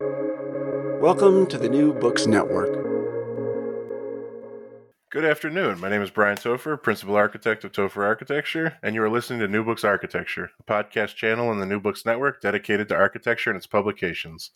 Welcome 0.00 1.48
to 1.48 1.58
the 1.58 1.68
New 1.68 1.92
Books 1.92 2.28
Network. 2.28 2.72
Good 5.10 5.24
afternoon. 5.24 5.80
My 5.80 5.88
name 5.88 6.02
is 6.02 6.10
Brian 6.10 6.36
Topher, 6.36 6.80
Principal 6.80 7.16
Architect 7.16 7.64
of 7.64 7.72
Topher 7.72 8.04
Architecture, 8.04 8.78
and 8.80 8.94
you 8.94 9.02
are 9.02 9.10
listening 9.10 9.40
to 9.40 9.48
New 9.48 9.64
Books 9.64 9.82
Architecture, 9.82 10.52
a 10.60 10.62
podcast 10.62 11.16
channel 11.16 11.50
in 11.50 11.58
the 11.58 11.66
New 11.66 11.80
Books 11.80 12.06
Network 12.06 12.40
dedicated 12.40 12.88
to 12.90 12.94
architecture 12.94 13.50
and 13.50 13.56
its 13.56 13.66
publications. 13.66 14.52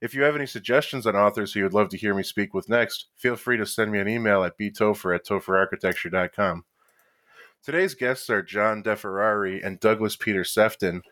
If 0.00 0.14
you 0.14 0.24
have 0.24 0.34
any 0.34 0.46
suggestions 0.46 1.06
on 1.06 1.14
authors 1.14 1.52
who 1.52 1.60
you 1.60 1.64
would 1.66 1.72
love 1.72 1.90
to 1.90 1.96
hear 1.96 2.12
me 2.16 2.24
speak 2.24 2.52
with 2.52 2.68
next, 2.68 3.06
feel 3.14 3.36
free 3.36 3.56
to 3.58 3.66
send 3.66 3.92
me 3.92 4.00
an 4.00 4.08
email 4.08 4.42
at 4.42 4.58
btopher 4.58 5.14
at 5.14 5.24
topherarchitecture.com. 5.24 6.64
Today's 7.62 7.94
guests 7.94 8.28
are 8.30 8.42
John 8.42 8.82
DeFerrari 8.82 9.64
and 9.64 9.78
Douglas 9.78 10.16
Peter 10.16 10.42
Sefton, 10.42 11.02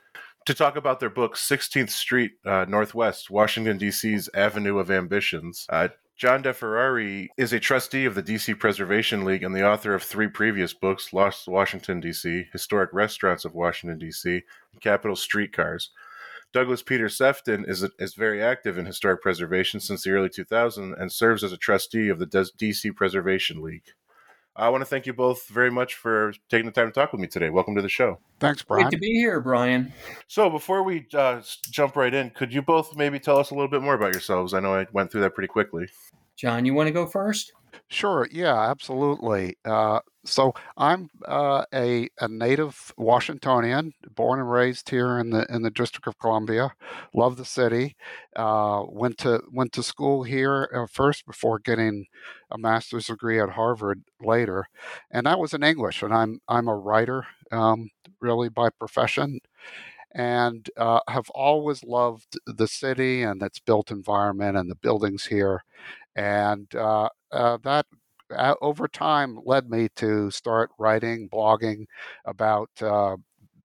to 0.47 0.55
talk 0.55 0.77
about 0.77 1.01
their 1.01 1.11
book, 1.11 1.37
16th 1.37 1.91
Street 1.91 2.33
uh, 2.45 2.67
Northwest, 2.69 3.31
Washington, 3.31 3.79
D.C.'s 3.79 4.29
Avenue 4.35 4.79
of 4.79 4.91
Ambitions. 4.91 5.67
Uh, 5.69 5.89
John 6.17 6.43
DeFerrari 6.43 7.29
is 7.37 7.53
a 7.53 7.59
trustee 7.59 8.05
of 8.05 8.15
the 8.15 8.23
DC 8.23 8.59
Preservation 8.59 9.25
League 9.25 9.43
and 9.43 9.55
the 9.55 9.67
author 9.67 9.95
of 9.95 10.03
three 10.03 10.29
previous 10.29 10.73
books 10.73 11.13
Lost 11.13 11.49
Washington, 11.49 12.01
D.C., 12.01 12.47
Historic 12.53 12.91
Restaurants 12.93 13.45
of 13.45 13.55
Washington, 13.55 13.99
D.C., 13.99 14.43
and 14.73 14.81
Capital 14.81 15.17
Streetcars. 15.17 15.91
Douglas 16.53 16.83
Peter 16.83 17.09
Sefton 17.09 17.65
is, 17.67 17.85
is 17.99 18.15
very 18.15 18.41
active 18.41 18.79
in 18.79 18.87
historic 18.87 19.23
preservation 19.23 19.81
since 19.81 20.05
the 20.05 20.11
early 20.11 20.29
2000s 20.29 21.01
and 21.01 21.11
serves 21.11 21.43
as 21.43 21.53
a 21.53 21.57
trustee 21.57 22.09
of 22.09 22.21
the 22.21 22.27
DC 22.27 22.95
Preservation 22.95 23.61
League. 23.61 23.95
I 24.57 24.69
want 24.69 24.83
to 24.83 24.87
thank 24.87 25.07
you 25.07 25.13
both 25.13 25.49
very 25.49 25.71
much 25.71 25.95
for 25.95 26.33
taking 26.49 26.67
the 26.67 26.73
time 26.73 26.87
to 26.87 26.93
talk 26.93 27.13
with 27.13 27.21
me 27.21 27.27
today. 27.27 27.51
Welcome 27.51 27.75
to 27.75 27.83
the 27.83 27.89
show. 27.89 28.19
Thanks, 28.39 28.63
Brian. 28.63 28.85
Great 28.85 28.93
to 28.93 28.99
be 28.99 29.13
here, 29.13 29.41
Brian. 29.41 29.93
So, 30.29 30.49
before 30.49 30.85
we 30.85 31.07
uh, 31.13 31.43
jump 31.71 31.97
right 31.97 32.15
in, 32.15 32.31
could 32.31 32.53
you 32.53 32.63
both 32.63 32.97
maybe 32.97 33.19
tell 33.19 33.39
us 33.39 33.51
a 33.51 33.55
little 33.55 33.69
bit 33.69 33.83
more 33.83 33.95
about 33.95 34.13
yourselves? 34.13 34.55
I 34.55 34.61
know 34.61 34.75
I 34.75 34.87
went 34.93 35.11
through 35.11 35.23
that 35.23 35.35
pretty 35.35 35.49
quickly. 35.49 35.89
John, 36.37 36.65
you 36.65 36.75
want 36.75 36.87
to 36.87 36.93
go 36.93 37.07
first? 37.07 37.53
Sure. 37.89 38.29
Yeah, 38.31 38.71
absolutely. 38.71 39.57
Uh, 39.65 40.01
so 40.25 40.53
I'm 40.77 41.11
uh, 41.27 41.65
a, 41.75 42.09
a 42.21 42.29
native 42.29 42.93
Washingtonian, 42.97 43.93
born 44.15 44.41
and 44.41 44.51
raised 44.51 44.89
here 44.91 45.19
in 45.19 45.31
the 45.31 45.47
in 45.55 45.63
the 45.63 45.71
District 45.71 46.07
of 46.07 46.19
Columbia. 46.19 46.73
Love 47.15 47.37
the 47.37 47.45
city. 47.45 47.97
Uh, 48.37 48.85
went 48.89 49.19
to 49.19 49.43
went 49.53 49.73
to 49.73 49.83
school 49.83 50.23
here 50.25 50.69
uh, 50.75 50.87
first 50.91 51.27
before 51.27 51.59
getting 51.59 52.07
a 52.51 52.59
master's 52.59 53.07
degree 53.07 53.41
at 53.41 53.51
Harvard 53.51 54.03
later, 54.21 54.67
and 55.11 55.27
that 55.27 55.39
was 55.39 55.55
in 55.55 55.63
English. 55.63 56.03
And 56.03 56.15
I'm 56.15 56.41
I'm 56.49 56.69
a 56.69 56.77
writer, 56.77 57.27
um, 57.53 57.91
really 58.21 58.49
by 58.49 58.71
profession 58.71 59.41
and 60.13 60.71
uh, 60.77 61.01
have 61.09 61.29
always 61.31 61.83
loved 61.85 62.39
the 62.47 62.69
city 62.69 63.23
and 63.23 63.43
its 63.43 63.59
built 63.59 63.91
environment 63.91 64.57
and 64.57 64.71
the 64.71 64.77
buildings 64.77 65.27
here. 65.27 65.65
And 66.17 66.73
uh, 66.75 67.09
uh, 67.33 67.59
that 67.65 67.87
over 68.63 68.89
time 68.89 69.39
led 69.45 69.71
me 69.71 69.89
to 69.97 70.31
start 70.31 70.71
writing, 70.79 71.29
blogging 71.29 71.87
about 72.25 72.71
uh, 72.83 73.17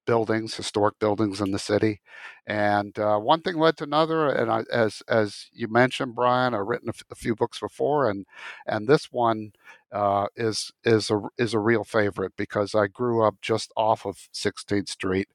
buildings, 0.10 0.56
historic 0.56 1.00
buildings 1.00 1.42
in 1.42 1.52
the 1.52 1.60
city, 1.60 2.02
and 2.48 2.98
uh, 3.00 3.18
one 3.20 3.42
thing 3.42 3.58
led 3.58 3.78
to 3.78 3.84
another. 3.86 4.30
And 4.30 4.52
I, 4.52 4.64
as 4.74 5.04
as 5.08 5.48
you 5.54 5.68
mentioned, 5.70 6.16
Brian, 6.16 6.54
I've 6.56 6.68
written 6.68 6.90
a, 6.90 6.94
f- 6.98 7.04
a 7.12 7.16
few 7.16 7.36
books 7.36 7.60
before, 7.60 8.10
and 8.10 8.26
and 8.68 8.88
this 8.88 9.12
one 9.12 9.54
uh, 9.92 10.28
is 10.36 10.72
is 10.84 11.12
a 11.12 11.22
is 11.38 11.54
a 11.54 11.60
real 11.60 11.84
favorite 11.84 12.34
because 12.38 12.76
I 12.76 12.88
grew 12.88 13.24
up 13.24 13.36
just 13.42 13.72
off 13.78 14.06
of 14.06 14.30
16th 14.34 14.90
Street, 14.90 15.30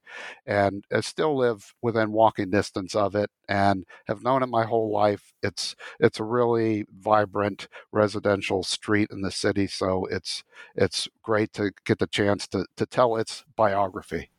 and 0.45 0.85
I 0.93 1.01
still 1.01 1.35
live 1.37 1.73
within 1.81 2.11
walking 2.11 2.49
distance 2.49 2.95
of 2.95 3.15
it, 3.15 3.29
and 3.47 3.85
have 4.07 4.23
known 4.23 4.43
it 4.43 4.47
my 4.47 4.65
whole 4.65 4.91
life. 4.91 5.33
It's 5.43 5.75
it's 5.99 6.19
a 6.19 6.23
really 6.23 6.85
vibrant 6.97 7.67
residential 7.91 8.63
street 8.63 9.09
in 9.11 9.21
the 9.21 9.31
city, 9.31 9.67
so 9.67 10.05
it's 10.05 10.43
it's 10.75 11.07
great 11.23 11.53
to 11.53 11.71
get 11.85 11.99
the 11.99 12.07
chance 12.07 12.47
to 12.49 12.65
to 12.77 12.85
tell 12.85 13.15
its 13.17 13.43
biography. 13.55 14.29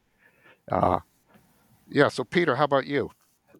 Uh, 0.70 1.00
yeah. 1.88 2.08
So, 2.08 2.24
Peter, 2.24 2.56
how 2.56 2.64
about 2.64 2.86
you? 2.86 3.10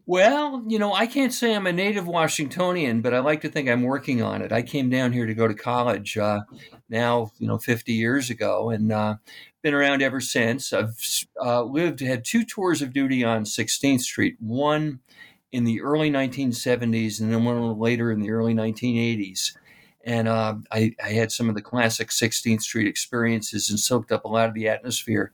Well, 0.09 0.63
you 0.69 0.79
know, 0.79 0.93
I 0.93 1.09
can't 1.09 1.33
say 1.33 1.53
I'm 1.53 1.67
a 1.67 1.73
native 1.73 2.07
Washingtonian, 2.07 3.01
but 3.01 3.13
I 3.13 3.19
like 3.19 3.41
to 3.41 3.49
think 3.49 3.69
I'm 3.69 3.83
working 3.83 4.23
on 4.23 4.41
it. 4.41 4.53
I 4.53 4.63
came 4.63 4.89
down 4.89 5.13
here 5.13 5.27
to 5.27 5.35
go 5.35 5.49
to 5.49 5.55
college 5.55 6.17
uh, 6.17 6.43
now, 6.89 7.33
you 7.39 7.49
know, 7.49 7.59
50 7.59 7.93
years 7.93 8.31
ago, 8.31 8.71
and 8.71 8.93
uh, 8.93 9.17
been 9.63 9.75
around 9.75 10.03
ever 10.03 10.21
since. 10.21 10.73
I've 10.73 10.97
uh, 11.45 11.65
lived, 11.65 11.99
had 11.99 12.25
two 12.25 12.45
tours 12.45 12.83
of 12.83 12.93
duty 12.93 13.25
on 13.25 13.43
16th 13.43 14.03
Street, 14.03 14.37
one 14.39 15.01
in 15.51 15.65
the 15.65 15.81
early 15.81 16.11
1970s 16.11 17.21
and 17.21 17.33
then 17.33 17.45
one 17.45 17.79
later 17.79 18.13
in 18.13 18.21
the 18.21 18.31
early 18.31 18.55
1980s. 18.55 19.57
And 20.05 20.29
uh, 20.29 20.57
I, 20.71 20.95
I 21.03 21.09
had 21.09 21.33
some 21.33 21.49
of 21.49 21.55
the 21.55 21.63
classic 21.63 22.11
16th 22.11 22.63
Street 22.63 22.87
experiences 22.87 23.71
and 23.71 23.81
soaked 23.81 24.13
up 24.13 24.25
a 24.25 24.29
lot 24.29 24.49
of 24.49 24.55
the 24.55 24.69
atmosphere 24.69 25.33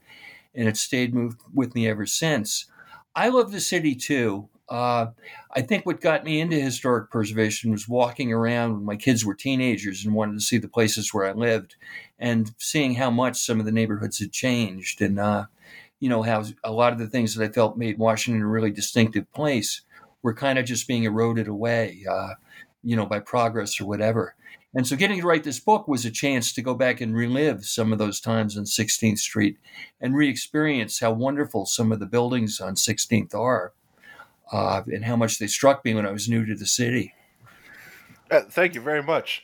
and 0.55 0.67
it's 0.67 0.81
stayed 0.81 1.15
with 1.53 1.75
me 1.75 1.87
ever 1.87 2.05
since. 2.05 2.65
I 3.15 3.29
love 3.29 3.51
the 3.51 3.59
city 3.59 3.95
too. 3.95 4.49
Uh, 4.69 5.07
I 5.55 5.61
think 5.61 5.85
what 5.85 6.01
got 6.01 6.23
me 6.23 6.39
into 6.39 6.55
historic 6.55 7.11
preservation 7.11 7.71
was 7.71 7.87
walking 7.87 8.31
around 8.31 8.73
when 8.73 8.85
my 8.85 8.95
kids 8.95 9.25
were 9.25 9.35
teenagers 9.35 10.05
and 10.05 10.15
wanted 10.15 10.33
to 10.35 10.41
see 10.45 10.57
the 10.57 10.69
places 10.69 11.13
where 11.13 11.27
I 11.27 11.33
lived 11.33 11.75
and 12.17 12.51
seeing 12.57 12.95
how 12.95 13.11
much 13.11 13.37
some 13.37 13.59
of 13.59 13.65
the 13.65 13.71
neighborhoods 13.71 14.19
had 14.19 14.31
changed 14.31 15.01
and, 15.01 15.19
uh, 15.19 15.45
you 15.99 16.09
know, 16.09 16.23
how 16.23 16.43
a 16.63 16.71
lot 16.71 16.93
of 16.93 16.99
the 16.99 17.07
things 17.07 17.35
that 17.35 17.43
I 17.43 17.51
felt 17.51 17.77
made 17.77 17.97
Washington 17.97 18.41
a 18.41 18.47
really 18.47 18.71
distinctive 18.71 19.31
place 19.33 19.81
were 20.21 20.33
kind 20.33 20.57
of 20.57 20.65
just 20.65 20.87
being 20.87 21.03
eroded 21.03 21.47
away, 21.47 22.03
uh, 22.09 22.33
you 22.83 22.95
know, 22.95 23.05
by 23.05 23.19
progress 23.19 23.79
or 23.79 23.85
whatever. 23.85 24.35
And 24.75 24.87
so 24.87 24.95
getting 24.95 25.21
to 25.21 25.27
write 25.27 25.43
this 25.43 25.59
book 25.59 25.87
was 25.87 26.03
a 26.03 26.11
chance 26.11 26.51
to 26.53 26.61
go 26.61 26.73
back 26.73 26.99
and 26.99 27.15
relive 27.15 27.65
some 27.65 27.93
of 27.93 27.99
those 27.99 28.19
times 28.19 28.57
on 28.57 28.63
16th 28.63 29.19
Street 29.19 29.57
and 30.01 30.15
re 30.15 30.27
experience 30.27 30.99
how 30.99 31.11
wonderful 31.11 31.65
some 31.65 31.91
of 31.91 31.99
the 31.99 32.07
buildings 32.07 32.59
on 32.59 32.75
16th 32.75 33.35
are 33.35 33.73
uh, 34.51 34.81
and 34.87 35.05
how 35.05 35.15
much 35.15 35.37
they 35.37 35.47
struck 35.47 35.85
me 35.85 35.93
when 35.93 36.05
I 36.05 36.11
was 36.11 36.27
new 36.27 36.45
to 36.45 36.55
the 36.55 36.65
city. 36.65 37.13
Uh, 38.31 38.41
thank 38.41 38.73
you 38.73 38.81
very 38.81 39.03
much. 39.03 39.43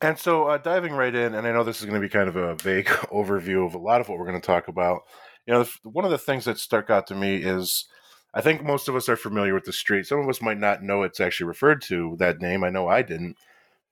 And 0.00 0.18
so, 0.18 0.44
uh, 0.48 0.58
diving 0.58 0.94
right 0.94 1.14
in, 1.14 1.34
and 1.34 1.46
I 1.46 1.52
know 1.52 1.62
this 1.62 1.78
is 1.78 1.84
going 1.84 2.00
to 2.00 2.06
be 2.06 2.10
kind 2.10 2.28
of 2.28 2.36
a 2.36 2.56
vague 2.56 2.86
overview 3.12 3.66
of 3.66 3.74
a 3.74 3.78
lot 3.78 4.00
of 4.00 4.08
what 4.08 4.18
we're 4.18 4.26
going 4.26 4.40
to 4.40 4.46
talk 4.46 4.68
about. 4.68 5.02
You 5.46 5.54
know, 5.54 5.66
one 5.84 6.04
of 6.04 6.10
the 6.10 6.18
things 6.18 6.44
that 6.46 6.58
stuck 6.58 6.90
out 6.90 7.06
to 7.08 7.14
me 7.14 7.36
is 7.36 7.86
I 8.34 8.40
think 8.40 8.64
most 8.64 8.88
of 8.88 8.96
us 8.96 9.08
are 9.08 9.16
familiar 9.16 9.54
with 9.54 9.64
the 9.64 9.72
street. 9.72 10.06
Some 10.06 10.18
of 10.18 10.28
us 10.28 10.40
might 10.40 10.58
not 10.58 10.82
know 10.82 11.02
it's 11.02 11.20
actually 11.20 11.46
referred 11.46 11.82
to 11.82 12.16
that 12.18 12.40
name. 12.40 12.64
I 12.64 12.70
know 12.70 12.88
I 12.88 13.02
didn't. 13.02 13.36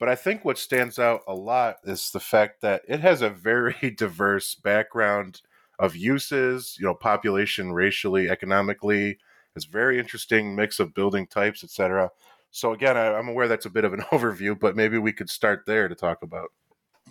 But 0.00 0.08
I 0.08 0.14
think 0.16 0.44
what 0.44 0.58
stands 0.58 0.98
out 0.98 1.20
a 1.28 1.34
lot 1.34 1.76
is 1.84 2.10
the 2.10 2.20
fact 2.20 2.62
that 2.62 2.82
it 2.88 3.00
has 3.00 3.20
a 3.20 3.28
very 3.28 3.94
diverse 3.96 4.56
background 4.56 5.42
of 5.78 5.94
uses, 5.94 6.76
you 6.80 6.86
know, 6.86 6.94
population, 6.94 7.72
racially, 7.72 8.28
economically. 8.28 9.18
It's 9.54 9.66
very 9.66 9.98
interesting 9.98 10.56
mix 10.56 10.80
of 10.80 10.94
building 10.94 11.26
types, 11.26 11.62
etc. 11.62 12.10
So 12.50 12.72
again, 12.72 12.96
I, 12.96 13.18
am 13.18 13.28
aware 13.28 13.46
that's 13.46 13.66
a 13.66 13.70
bit 13.70 13.84
of 13.84 13.92
an 13.92 14.00
overview, 14.10 14.58
but 14.58 14.74
maybe 14.74 14.96
we 14.96 15.12
could 15.12 15.28
start 15.28 15.64
there 15.66 15.86
to 15.86 15.94
talk 15.94 16.22
about. 16.22 16.48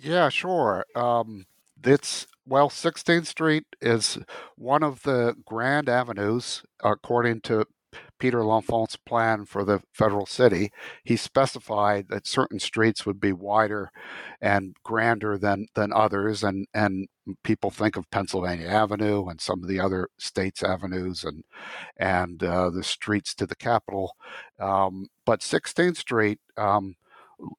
Yeah, 0.02 0.30
sure. 0.30 0.86
Um, 0.96 1.46
it's 1.84 2.26
well, 2.48 2.70
16th 2.70 3.28
Street 3.28 3.66
is 3.80 4.18
one 4.56 4.82
of 4.82 5.04
the 5.04 5.36
grand 5.46 5.90
avenues, 5.90 6.64
according 6.84 7.42
to 7.42 7.66
Peter 8.20 8.44
L'Enfant's 8.46 8.96
plan 8.98 9.46
for 9.46 9.64
the 9.64 9.82
federal 9.94 10.26
city, 10.26 10.72
he 11.04 11.16
specified 11.16 12.08
that 12.10 12.28
certain 12.28 12.60
streets 12.60 13.06
would 13.06 13.20
be 13.20 13.34
wider 13.34 13.92
and 14.42 14.76
grander 14.84 15.38
than, 15.38 15.68
than 15.76 15.94
others. 15.94 16.44
And, 16.44 16.68
and 16.74 17.08
people 17.44 17.72
think 17.72 17.96
of 17.96 18.10
Pennsylvania 18.12 18.68
Avenue 18.68 19.28
and 19.28 19.42
some 19.42 19.64
of 19.64 19.70
the 19.70 19.80
other 19.80 20.10
states' 20.18 20.64
avenues 20.64 21.24
and, 21.24 21.44
and 21.98 22.44
uh, 22.44 22.70
the 22.70 22.84
streets 22.84 23.34
to 23.36 23.46
the 23.46 23.56
Capitol. 23.56 24.16
Um, 24.60 25.08
but 25.26 25.42
16th 25.42 25.98
Street, 25.98 26.40
um, 26.58 26.96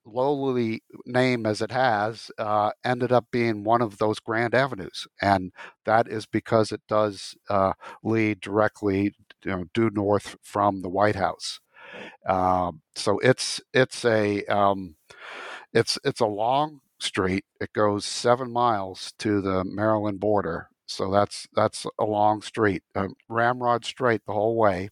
lowly 0.04 0.82
name 1.06 1.46
as 1.46 1.62
it 1.62 1.70
has, 1.70 2.30
uh, 2.38 2.70
ended 2.84 3.12
up 3.12 3.26
being 3.30 3.64
one 3.64 3.82
of 3.82 3.98
those 3.98 4.18
grand 4.20 4.54
avenues, 4.54 5.06
and 5.20 5.52
that 5.84 6.08
is 6.08 6.26
because 6.26 6.72
it 6.72 6.82
does 6.88 7.34
uh, 7.48 7.72
lead 8.02 8.40
directly, 8.40 9.14
you 9.44 9.52
know, 9.52 9.64
due 9.74 9.90
north 9.90 10.36
from 10.42 10.82
the 10.82 10.88
White 10.88 11.16
House. 11.16 11.60
Um, 12.26 12.82
so 12.94 13.18
it's 13.20 13.60
it's 13.74 14.04
a 14.04 14.44
um, 14.46 14.96
it's 15.72 15.98
it's 16.04 16.20
a 16.20 16.26
long 16.26 16.80
street. 16.98 17.44
It 17.60 17.72
goes 17.72 18.04
seven 18.04 18.52
miles 18.52 19.12
to 19.18 19.40
the 19.40 19.64
Maryland 19.64 20.20
border. 20.20 20.68
So 20.86 21.10
that's 21.10 21.46
that's 21.54 21.86
a 22.00 22.04
long 22.04 22.42
street, 22.42 22.82
um, 22.96 23.14
Ramrod 23.28 23.84
Straight 23.84 24.22
the 24.26 24.32
whole 24.32 24.56
way, 24.56 24.90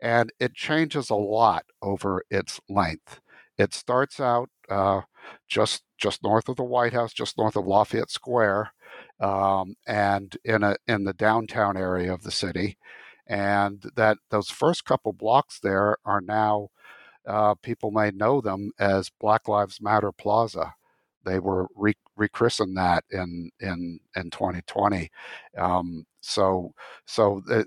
and 0.00 0.32
it 0.40 0.54
changes 0.54 1.10
a 1.10 1.14
lot 1.16 1.66
over 1.82 2.24
its 2.30 2.60
length. 2.68 3.20
It 3.58 3.74
starts 3.74 4.20
out 4.20 4.48
uh, 4.70 5.02
just 5.48 5.82
just 5.98 6.22
north 6.22 6.48
of 6.48 6.56
the 6.56 6.64
White 6.64 6.94
House, 6.94 7.12
just 7.12 7.38
north 7.38 7.56
of 7.56 7.66
Lafayette 7.66 8.10
Square, 8.10 8.72
um, 9.20 9.76
and 9.86 10.36
in 10.44 10.62
a 10.62 10.76
in 10.86 11.04
the 11.04 11.12
downtown 11.12 11.76
area 11.76 12.12
of 12.12 12.22
the 12.22 12.30
city, 12.30 12.78
and 13.26 13.84
that 13.96 14.18
those 14.30 14.50
first 14.50 14.84
couple 14.84 15.12
blocks 15.12 15.58
there 15.60 15.96
are 16.04 16.20
now 16.20 16.68
uh, 17.26 17.54
people 17.56 17.90
may 17.90 18.10
know 18.10 18.40
them 18.40 18.72
as 18.78 19.10
Black 19.20 19.48
Lives 19.48 19.80
Matter 19.80 20.12
Plaza. 20.12 20.74
They 21.24 21.38
were 21.38 21.68
re- 21.74 21.96
rechristened 22.16 22.76
that 22.76 23.04
in 23.10 23.50
in 23.60 24.00
in 24.14 24.30
2020. 24.30 25.10
Um, 25.56 26.04
so 26.20 26.74
so 27.06 27.42
the, 27.46 27.66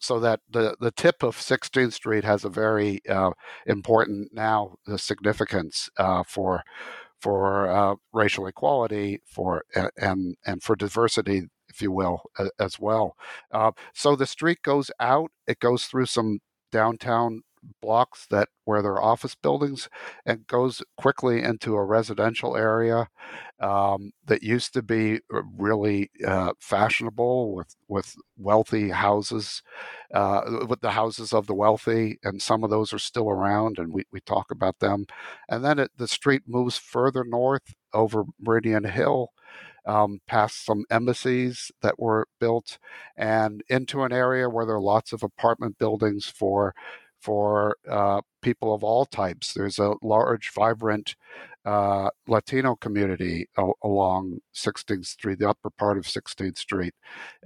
so 0.00 0.18
that 0.20 0.40
the 0.50 0.76
the 0.80 0.90
tip 0.92 1.22
of 1.22 1.36
16th 1.36 1.92
Street 1.92 2.24
has 2.24 2.44
a 2.44 2.48
very 2.48 3.00
uh, 3.06 3.32
important 3.66 4.32
now 4.32 4.76
the 4.86 4.98
significance 4.98 5.90
uh, 5.98 6.22
for 6.26 6.62
for 7.20 7.68
uh, 7.70 7.96
racial 8.12 8.46
equality 8.46 9.20
for 9.26 9.62
and 9.98 10.36
and 10.46 10.62
for 10.62 10.74
diversity 10.76 11.48
if 11.70 11.80
you 11.82 11.92
will 11.92 12.22
as 12.58 12.78
well 12.78 13.16
uh, 13.52 13.70
so 13.94 14.16
the 14.16 14.26
street 14.26 14.62
goes 14.62 14.90
out 15.00 15.30
it 15.46 15.58
goes 15.60 15.84
through 15.86 16.06
some 16.06 16.40
downtown 16.72 17.42
blocks 17.82 18.26
that 18.30 18.48
where 18.64 18.82
there 18.82 18.92
are 18.92 19.02
office 19.02 19.34
buildings 19.34 19.88
and 20.24 20.46
goes 20.46 20.82
quickly 20.96 21.42
into 21.42 21.74
a 21.74 21.84
residential 21.84 22.56
area 22.56 23.08
um, 23.60 24.12
that 24.26 24.42
used 24.42 24.72
to 24.72 24.82
be 24.82 25.16
uh, 25.34 25.42
really 25.58 26.10
uh, 26.26 26.52
fashionable 26.60 27.54
with 27.54 27.74
with 27.88 28.14
wealthy 28.38 28.90
houses, 28.90 29.62
uh, 30.14 30.40
with 30.66 30.80
the 30.80 30.92
houses 30.92 31.32
of 31.32 31.46
the 31.46 31.54
wealthy, 31.54 32.18
and 32.24 32.40
some 32.40 32.64
of 32.64 32.70
those 32.70 32.92
are 32.92 32.98
still 32.98 33.28
around, 33.28 33.78
and 33.78 33.92
we, 33.92 34.04
we 34.12 34.20
talk 34.20 34.50
about 34.50 34.78
them. 34.78 35.06
And 35.48 35.64
then 35.64 35.78
it, 35.78 35.90
the 35.96 36.08
street 36.08 36.42
moves 36.46 36.78
further 36.78 37.24
north 37.24 37.74
over 37.92 38.24
Meridian 38.40 38.84
Hill. 38.84 39.30
Um, 39.86 40.20
past 40.26 40.64
some 40.64 40.84
embassies 40.90 41.70
that 41.82 41.98
were 41.98 42.26
built 42.38 42.78
and 43.16 43.62
into 43.68 44.02
an 44.02 44.12
area 44.12 44.48
where 44.48 44.66
there 44.66 44.76
are 44.76 44.80
lots 44.80 45.12
of 45.12 45.22
apartment 45.22 45.78
buildings 45.78 46.26
for 46.26 46.74
for 47.20 47.76
uh, 47.88 48.20
people 48.42 48.72
of 48.74 48.82
all 48.82 49.04
types. 49.04 49.52
There's 49.52 49.78
a 49.78 49.94
large, 50.02 50.50
vibrant 50.54 51.16
uh, 51.66 52.08
Latino 52.26 52.74
community 52.76 53.46
o- 53.58 53.74
along 53.84 54.38
16th 54.54 55.10
Street, 55.10 55.38
the 55.38 55.48
upper 55.50 55.68
part 55.70 55.98
of 55.98 56.06
16th 56.06 56.56
Street, 56.58 56.94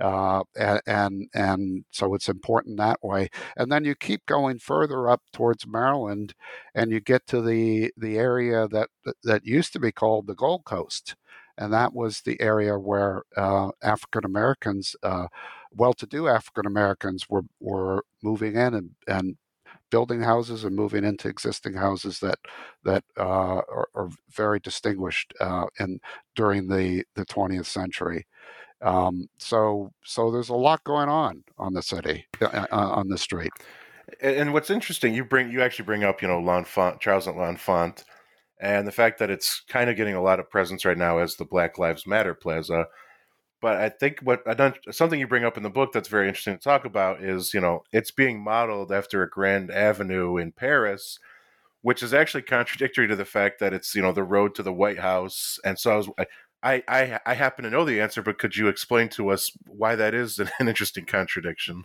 uh, 0.01 0.43
and, 0.57 0.81
and, 0.87 1.29
and 1.35 1.85
so 1.91 2.15
it's 2.15 2.29
important 2.29 2.77
that 2.79 3.03
way. 3.03 3.29
And 3.57 3.73
then 3.73 3.85
you 3.85 3.95
keep 3.97 4.25
going 4.27 4.59
further 4.61 5.09
up 5.09 5.23
towards 5.33 5.67
Maryland, 5.67 6.35
and 6.75 6.91
you 6.93 7.01
get 7.01 7.27
to 7.29 7.43
the 7.43 7.93
the 7.97 8.17
area 8.19 8.69
that 8.69 8.89
that 9.25 9.45
used 9.45 9.73
to 9.73 9.81
be 9.81 9.93
called 9.93 10.27
the 10.27 10.35
Gold 10.35 10.65
Coast, 10.65 11.17
and 11.59 11.73
that 11.73 11.95
was 11.95 12.21
the 12.21 12.41
area 12.41 12.79
where 12.79 13.23
uh, 13.37 13.71
African 13.83 14.25
Americans. 14.25 14.97
Uh, 15.03 15.29
well-to-do 15.77 16.29
African 16.29 16.67
Americans 16.67 17.29
were 17.29 17.43
were 17.59 18.05
moving 18.23 18.55
in 18.55 18.75
and, 18.75 18.91
and 19.09 19.37
building 19.91 20.23
houses 20.23 20.65
and 20.65 20.75
moving 20.75 21.05
into 21.05 21.29
existing 21.29 21.75
houses 21.75 22.19
that 22.21 22.39
that 22.85 23.05
uh, 23.17 23.23
are, 23.79 23.89
are, 23.95 24.09
very 24.31 24.59
distinguished 24.59 25.33
uh, 25.41 25.67
in 25.79 26.01
during 26.35 26.69
the 26.69 27.05
the 27.15 27.25
20th 27.27 27.67
century. 27.67 28.27
Um, 28.83 29.29
so 29.39 29.93
so 30.05 30.31
there's 30.31 30.49
a 30.49 30.55
lot 30.55 30.83
going 30.85 31.09
on 31.09 31.45
on 31.59 31.75
the 31.75 31.83
city 31.83 32.27
uh, 32.41 32.67
uh 32.73 32.91
on 32.99 33.09
the 33.09 33.19
street. 33.19 33.53
And 34.21 34.53
what's 34.53 34.71
interesting, 34.71 35.15
you 35.15 35.25
bring 35.25 35.51
you 35.51 35.62
actually 35.62 35.87
bring 35.87 36.05
up 36.05 36.23
you 36.23 36.29
know 36.29 36.41
L'Enfant, 36.41 37.01
Charles 37.01 37.27
L'Enfant, 37.27 38.05
and 38.61 38.87
the 38.87 38.93
fact 38.93 39.19
that 39.19 39.31
it's 39.31 39.62
kind 39.69 39.91
of 39.91 39.97
getting 39.97 40.15
a 40.15 40.23
lot 40.23 40.41
of 40.41 40.51
presence 40.51 40.85
right 40.85 40.99
now 40.99 41.19
as 41.19 41.37
the 41.37 41.45
Black 41.45 41.79
Lives 41.79 42.06
Matter 42.06 42.35
Plaza. 42.35 42.87
But 43.61 43.79
I 43.79 43.89
think 43.89 44.21
what 44.21 44.43
I 44.47 44.55
don't 44.55 44.77
something 44.91 45.19
you 45.19 45.27
bring 45.27 45.45
up 45.45 45.56
in 45.56 45.62
the 45.62 45.71
book 45.71 45.93
that's 45.93 46.09
very 46.09 46.29
interesting 46.29 46.56
to 46.56 46.62
talk 46.62 46.85
about 46.85 47.23
is, 47.23 47.55
you 47.55 47.61
know, 47.61 47.83
it's 47.93 48.11
being 48.11 48.43
modeled 48.43 48.93
after 48.93 49.23
a 49.23 49.29
grand 49.29 49.71
avenue 49.71 50.37
in 50.37 50.53
Paris, 50.53 51.19
which 51.81 52.03
is 52.03 52.12
actually 52.12 52.43
contradictory 52.43 53.09
to 53.09 53.17
the 53.17 53.25
fact 53.25 53.61
that 53.61 53.73
it's, 53.73 53.95
you 53.95 54.03
know, 54.03 54.12
the 54.12 54.23
road 54.23 54.55
to 54.55 54.62
the 54.62 54.73
White 54.73 54.99
House. 54.99 55.59
And 55.65 55.79
so 55.79 55.93
I 55.93 55.97
was, 55.97 56.09
I, 56.62 56.83
I, 56.89 57.21
I 57.27 57.35
happen 57.35 57.65
to 57.65 57.71
know 57.71 57.85
the 57.85 58.01
answer, 58.01 58.23
but 58.23 58.39
could 58.39 58.56
you 58.56 58.69
explain 58.69 59.11
to 59.11 59.31
us 59.31 59.51
why 59.67 59.97
that 59.97 60.15
is 60.15 60.39
an, 60.39 60.51
an 60.59 60.69
interesting 60.69 61.05
contradiction? 61.05 61.85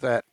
That 0.00 0.24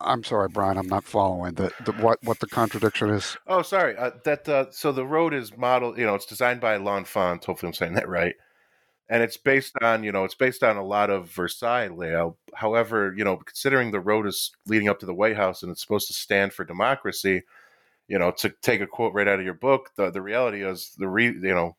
I'm 0.00 0.24
sorry, 0.24 0.48
Brian. 0.48 0.78
I'm 0.78 0.88
not 0.88 1.04
following 1.04 1.54
the, 1.54 1.72
the 1.84 1.92
what 1.92 2.18
what 2.22 2.40
the 2.40 2.46
contradiction 2.46 3.10
is. 3.10 3.36
Oh, 3.46 3.62
sorry. 3.62 3.96
Uh, 3.96 4.10
that 4.24 4.48
uh, 4.48 4.66
so 4.70 4.92
the 4.92 5.06
road 5.06 5.34
is 5.34 5.56
modeled. 5.56 5.98
You 5.98 6.06
know, 6.06 6.14
it's 6.14 6.26
designed 6.26 6.60
by 6.60 6.76
L'Enfant. 6.76 7.44
Hopefully, 7.44 7.68
I'm 7.68 7.74
saying 7.74 7.94
that 7.94 8.08
right. 8.08 8.34
And 9.08 9.22
it's 9.22 9.36
based 9.36 9.76
on 9.82 10.04
you 10.04 10.12
know 10.12 10.24
it's 10.24 10.34
based 10.34 10.62
on 10.62 10.76
a 10.76 10.84
lot 10.84 11.10
of 11.10 11.30
Versailles 11.30 11.88
layout. 11.88 12.36
However, 12.54 13.14
you 13.16 13.24
know, 13.24 13.36
considering 13.36 13.90
the 13.90 14.00
road 14.00 14.26
is 14.26 14.52
leading 14.66 14.88
up 14.88 15.00
to 15.00 15.06
the 15.06 15.14
White 15.14 15.36
House 15.36 15.62
and 15.62 15.70
it's 15.70 15.82
supposed 15.82 16.08
to 16.08 16.14
stand 16.14 16.52
for 16.52 16.64
democracy, 16.64 17.42
you 18.08 18.18
know, 18.18 18.30
to 18.38 18.52
take 18.62 18.80
a 18.80 18.86
quote 18.86 19.14
right 19.14 19.28
out 19.28 19.38
of 19.38 19.44
your 19.44 19.54
book, 19.54 19.90
the 19.96 20.10
the 20.10 20.22
reality 20.22 20.64
is 20.64 20.94
the 20.98 21.08
re 21.08 21.26
you 21.26 21.54
know 21.54 21.76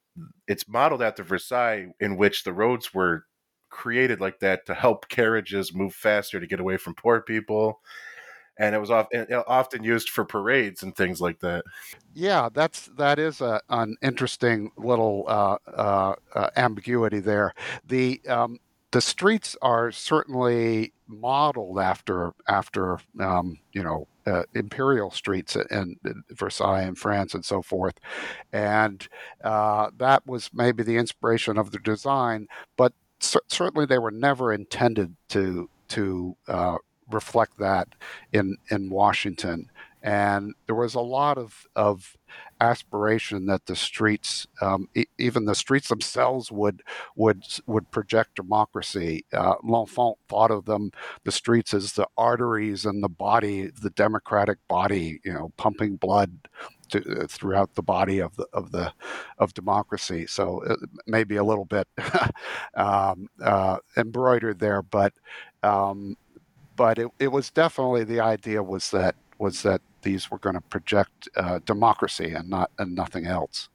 it's 0.48 0.68
modeled 0.68 1.02
after 1.02 1.24
Versailles, 1.24 1.88
in 2.00 2.18
which 2.18 2.44
the 2.44 2.54
roads 2.54 2.94
were 2.94 3.26
created 3.74 4.22
like 4.22 4.40
that 4.40 4.66
to 4.68 4.74
help 4.74 5.10
carriages 5.10 5.74
move 5.74 5.94
faster 5.94 6.40
to 6.40 6.48
get 6.48 6.60
away 6.60 6.78
from 6.78 6.96
poor 6.96 7.22
people 7.22 7.82
and 8.58 8.76
it 8.76 8.80
was 8.80 8.92
often 8.92 9.84
used 9.84 10.10
for 10.10 10.26
parades 10.26 10.84
and 10.84 10.96
things 10.96 11.20
like 11.20 11.40
that. 11.40 11.64
Yeah, 12.14 12.50
that's 12.54 12.88
that 12.98 13.20
is 13.20 13.42
a, 13.42 13.62
an 13.70 13.96
interesting 14.02 14.72
little 14.78 15.26
uh, 15.28 15.58
uh, 15.68 16.16
uh, 16.36 16.50
ambiguity 16.56 17.20
there. 17.20 17.54
The 17.88 18.22
um, 18.28 18.60
the 18.92 19.02
streets 19.02 19.58
are 19.62 19.92
certainly 19.92 20.94
modeled 21.08 21.80
after 21.80 22.34
after 22.48 23.00
um, 23.20 23.58
you 23.72 23.84
know 23.84 24.08
uh, 24.28 24.44
imperial 24.54 25.10
streets 25.10 25.56
in, 25.56 25.98
in, 26.06 26.24
Versailles 26.32 26.84
in 26.84 26.96
France 26.96 27.34
and 27.34 27.44
so 27.44 27.64
forth, 27.64 27.96
and 28.52 29.08
uh, 29.44 29.90
that 29.98 30.26
was 30.28 30.52
maybe 30.54 30.84
the 30.84 30.98
inspiration 30.98 31.58
of 31.58 31.72
the 31.72 31.80
design. 31.80 32.48
But 32.78 32.94
certainly 33.24 33.86
they 33.86 34.00
were 34.00 34.12
never 34.12 34.54
intended 34.54 35.16
to 35.30 35.70
to 35.90 36.36
uh, 36.48 36.78
reflect 37.12 37.58
that 37.60 37.90
in 38.32 38.58
in 38.70 38.90
Washington. 38.90 39.70
And 40.06 40.54
there 40.66 40.76
was 40.76 40.96
a 40.96 41.00
lot 41.00 41.38
of, 41.38 41.66
of 41.78 42.18
aspiration 42.60 43.46
that 43.46 43.68
the 43.68 43.76
streets, 43.76 44.48
um, 44.62 44.90
e- 44.94 45.06
even 45.18 45.46
the 45.46 45.56
streets 45.56 45.88
themselves, 45.88 46.52
would 46.52 46.82
would 47.16 47.44
would 47.68 47.90
project 47.90 48.36
democracy. 48.36 49.26
Uh, 49.32 49.56
L'Enfant 49.64 50.18
thought 50.28 50.52
of 50.52 50.66
them, 50.66 50.92
the 51.24 51.32
streets, 51.32 51.74
as 51.74 51.94
the 51.94 52.08
arteries 52.18 52.86
and 52.86 53.02
the 53.02 53.10
body, 53.10 53.68
the 53.82 53.92
democratic 53.92 54.58
body, 54.68 55.22
you 55.24 55.32
know, 55.32 55.54
pumping 55.56 55.96
blood 55.96 56.50
to, 56.90 57.22
uh, 57.22 57.28
throughout 57.28 57.76
the 57.76 57.82
body 57.82 58.20
of 58.20 58.36
the 58.36 58.48
of 58.54 58.72
the 58.72 58.94
of 59.38 59.54
democracy. 59.54 60.26
So 60.28 60.64
uh, 60.66 60.76
may 61.08 61.24
a 61.36 61.44
little 61.44 61.66
bit 61.66 61.88
um, 62.76 63.30
uh, 63.42 63.78
embroidered 63.98 64.60
there, 64.60 64.82
but 64.82 65.14
um, 65.62 66.18
but 66.76 67.00
it, 67.00 67.08
it 67.20 67.32
was 67.32 67.52
definitely 67.52 68.04
the 68.04 68.20
idea 68.20 68.62
was 68.64 68.92
that 68.92 69.16
was 69.38 69.64
that 69.64 69.82
these 70.02 70.30
were 70.30 70.40
going 70.40 70.56
to 70.56 70.62
project 70.62 71.30
uh, 71.36 71.60
democracy 71.66 72.32
and 72.32 72.50
not 72.50 72.72
and 72.78 72.96
nothing 72.96 73.26
else. 73.26 73.70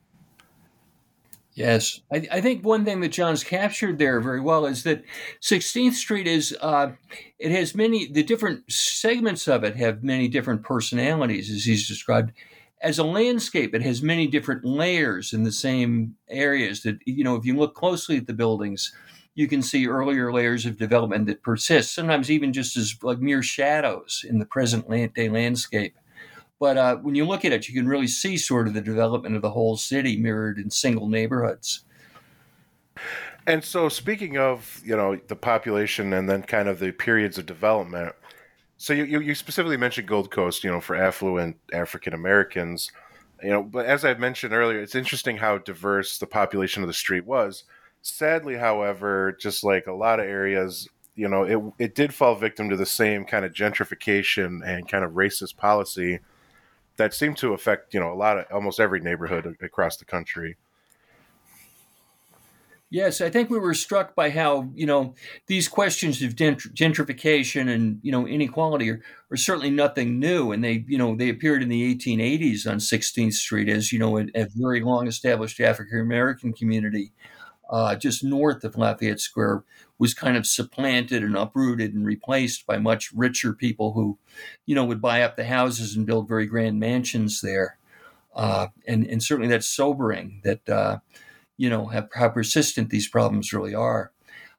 Yes, 1.58 2.02
I, 2.12 2.28
I, 2.30 2.40
think 2.40 2.64
one 2.64 2.84
thing 2.84 3.00
that 3.00 3.08
John's 3.08 3.42
captured 3.42 3.98
there 3.98 4.20
very 4.20 4.40
well 4.40 4.64
is 4.64 4.84
that 4.84 5.02
16th 5.42 5.94
Street 5.94 6.28
is 6.28 6.56
uh, 6.60 6.92
it 7.40 7.50
has 7.50 7.74
many 7.74 8.06
the 8.06 8.22
different 8.22 8.70
segments 8.70 9.48
of 9.48 9.64
it 9.64 9.74
have 9.74 10.04
many 10.04 10.28
different 10.28 10.62
personalities 10.62 11.50
as 11.50 11.64
he's 11.64 11.88
described 11.88 12.30
as 12.80 12.98
a 12.98 13.04
landscape, 13.04 13.74
it 13.74 13.82
has 13.82 14.02
many 14.02 14.26
different 14.26 14.64
layers 14.64 15.32
in 15.32 15.42
the 15.42 15.52
same 15.52 16.16
areas 16.28 16.82
that, 16.82 16.98
you 17.04 17.24
know, 17.24 17.34
if 17.34 17.44
you 17.44 17.56
look 17.56 17.74
closely 17.74 18.16
at 18.16 18.26
the 18.26 18.32
buildings, 18.32 18.92
you 19.34 19.48
can 19.48 19.62
see 19.62 19.86
earlier 19.86 20.32
layers 20.32 20.66
of 20.66 20.76
development 20.76 21.26
that 21.26 21.42
persist, 21.42 21.94
sometimes 21.94 22.30
even 22.30 22.52
just 22.52 22.76
as 22.76 22.96
like 23.02 23.18
mere 23.18 23.42
shadows 23.42 24.24
in 24.28 24.38
the 24.38 24.46
present 24.46 24.88
day 25.14 25.28
landscape. 25.28 25.96
But 26.60 26.76
uh, 26.76 26.96
when 26.96 27.14
you 27.14 27.24
look 27.24 27.44
at 27.44 27.52
it, 27.52 27.68
you 27.68 27.74
can 27.74 27.88
really 27.88 28.08
see 28.08 28.36
sort 28.36 28.66
of 28.66 28.74
the 28.74 28.80
development 28.80 29.36
of 29.36 29.42
the 29.42 29.50
whole 29.50 29.76
city 29.76 30.16
mirrored 30.16 30.58
in 30.58 30.70
single 30.70 31.08
neighborhoods. 31.08 31.84
And 33.46 33.62
so, 33.62 33.88
speaking 33.88 34.36
of 34.36 34.82
you 34.84 34.96
know 34.96 35.16
the 35.28 35.36
population 35.36 36.12
and 36.12 36.28
then 36.28 36.42
kind 36.42 36.68
of 36.68 36.80
the 36.80 36.90
periods 36.90 37.38
of 37.38 37.46
development, 37.46 38.14
So 38.78 38.92
you, 38.92 39.04
you, 39.04 39.20
you 39.20 39.34
specifically 39.34 39.76
mentioned 39.76 40.06
Gold 40.06 40.30
Coast, 40.30 40.62
you 40.62 40.70
know, 40.70 40.80
for 40.80 40.94
affluent 40.94 41.56
African 41.72 42.14
Americans, 42.14 42.92
you 43.42 43.50
know, 43.50 43.62
but 43.62 43.86
as 43.86 44.04
I've 44.04 44.20
mentioned 44.20 44.54
earlier, 44.54 44.80
it's 44.80 44.94
interesting 44.94 45.36
how 45.36 45.58
diverse 45.58 46.18
the 46.18 46.26
population 46.26 46.82
of 46.82 46.88
the 46.88 46.94
street 46.94 47.26
was. 47.26 47.64
Sadly, 48.02 48.56
however, 48.56 49.36
just 49.38 49.64
like 49.64 49.88
a 49.88 49.92
lot 49.92 50.20
of 50.20 50.26
areas, 50.26 50.88
you 51.16 51.28
know, 51.28 51.42
it 51.42 51.58
it 51.84 51.94
did 51.96 52.14
fall 52.14 52.36
victim 52.36 52.70
to 52.70 52.76
the 52.76 52.86
same 52.86 53.24
kind 53.24 53.44
of 53.44 53.52
gentrification 53.52 54.60
and 54.64 54.88
kind 54.88 55.04
of 55.04 55.12
racist 55.12 55.56
policy 55.56 56.20
that 56.96 57.14
seemed 57.14 57.36
to 57.38 57.54
affect, 57.54 57.94
you 57.94 58.00
know, 58.00 58.12
a 58.12 58.14
lot 58.14 58.38
of 58.38 58.46
almost 58.52 58.78
every 58.78 59.00
neighborhood 59.00 59.56
across 59.60 59.96
the 59.96 60.04
country. 60.04 60.56
Yes, 62.90 63.20
I 63.20 63.28
think 63.28 63.50
we 63.50 63.58
were 63.58 63.74
struck 63.74 64.14
by 64.14 64.30
how 64.30 64.70
you 64.74 64.86
know 64.86 65.14
these 65.46 65.68
questions 65.68 66.22
of 66.22 66.34
gentrification 66.34 67.68
and 67.68 68.00
you 68.02 68.10
know 68.10 68.26
inequality 68.26 68.90
are, 68.90 69.02
are 69.30 69.36
certainly 69.36 69.68
nothing 69.68 70.18
new, 70.18 70.52
and 70.52 70.64
they 70.64 70.84
you 70.88 70.96
know 70.96 71.14
they 71.14 71.28
appeared 71.28 71.62
in 71.62 71.68
the 71.68 71.94
1880s 71.94 72.66
on 72.66 72.80
16th 72.80 73.34
Street 73.34 73.68
as 73.68 73.92
you 73.92 73.98
know 73.98 74.16
a, 74.18 74.26
a 74.34 74.46
very 74.54 74.80
long 74.80 75.06
established 75.06 75.60
African 75.60 76.00
American 76.00 76.54
community 76.54 77.12
uh, 77.70 77.96
just 77.96 78.24
north 78.24 78.64
of 78.64 78.76
Lafayette 78.78 79.20
Square 79.20 79.64
was 79.98 80.14
kind 80.14 80.36
of 80.36 80.46
supplanted 80.46 81.22
and 81.24 81.36
uprooted 81.36 81.94
and 81.94 82.06
replaced 82.06 82.66
by 82.66 82.78
much 82.78 83.12
richer 83.12 83.52
people 83.52 83.92
who 83.94 84.18
you 84.66 84.74
know 84.74 84.84
would 84.84 85.02
buy 85.02 85.22
up 85.22 85.36
the 85.36 85.44
houses 85.44 85.96
and 85.96 86.06
build 86.06 86.28
very 86.28 86.46
grand 86.46 86.80
mansions 86.80 87.42
there, 87.42 87.78
uh, 88.36 88.68
and 88.86 89.06
and 89.06 89.22
certainly 89.22 89.48
that's 89.48 89.68
sobering 89.68 90.40
that. 90.44 90.68
Uh, 90.68 90.98
you 91.58 91.68
know 91.68 91.86
how, 91.86 92.08
how 92.14 92.28
persistent 92.30 92.88
these 92.88 93.08
problems 93.08 93.52
really 93.52 93.74
are. 93.74 94.12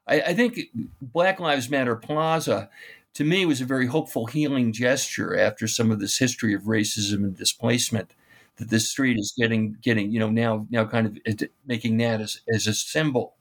I, 0.06 0.20
I 0.20 0.34
think 0.34 0.60
Black 1.00 1.40
Lives 1.40 1.68
Matter 1.68 1.96
Plaza, 1.96 2.70
to 3.14 3.24
me, 3.24 3.44
was 3.44 3.60
a 3.60 3.64
very 3.64 3.86
hopeful 3.86 4.26
healing 4.26 4.72
gesture 4.72 5.36
after 5.36 5.66
some 5.66 5.90
of 5.90 5.98
this 5.98 6.18
history 6.18 6.54
of 6.54 6.62
racism 6.62 7.24
and 7.24 7.36
displacement 7.36 8.12
that 8.56 8.68
this 8.68 8.88
street 8.88 9.18
is 9.18 9.34
getting 9.36 9.76
getting 9.82 10.12
you 10.12 10.20
know 10.20 10.30
now 10.30 10.66
now 10.70 10.84
kind 10.84 11.06
of 11.06 11.48
making 11.66 11.96
that 11.96 12.20
as, 12.20 12.40
as 12.52 12.66
a 12.66 12.74
symbol 12.74 13.34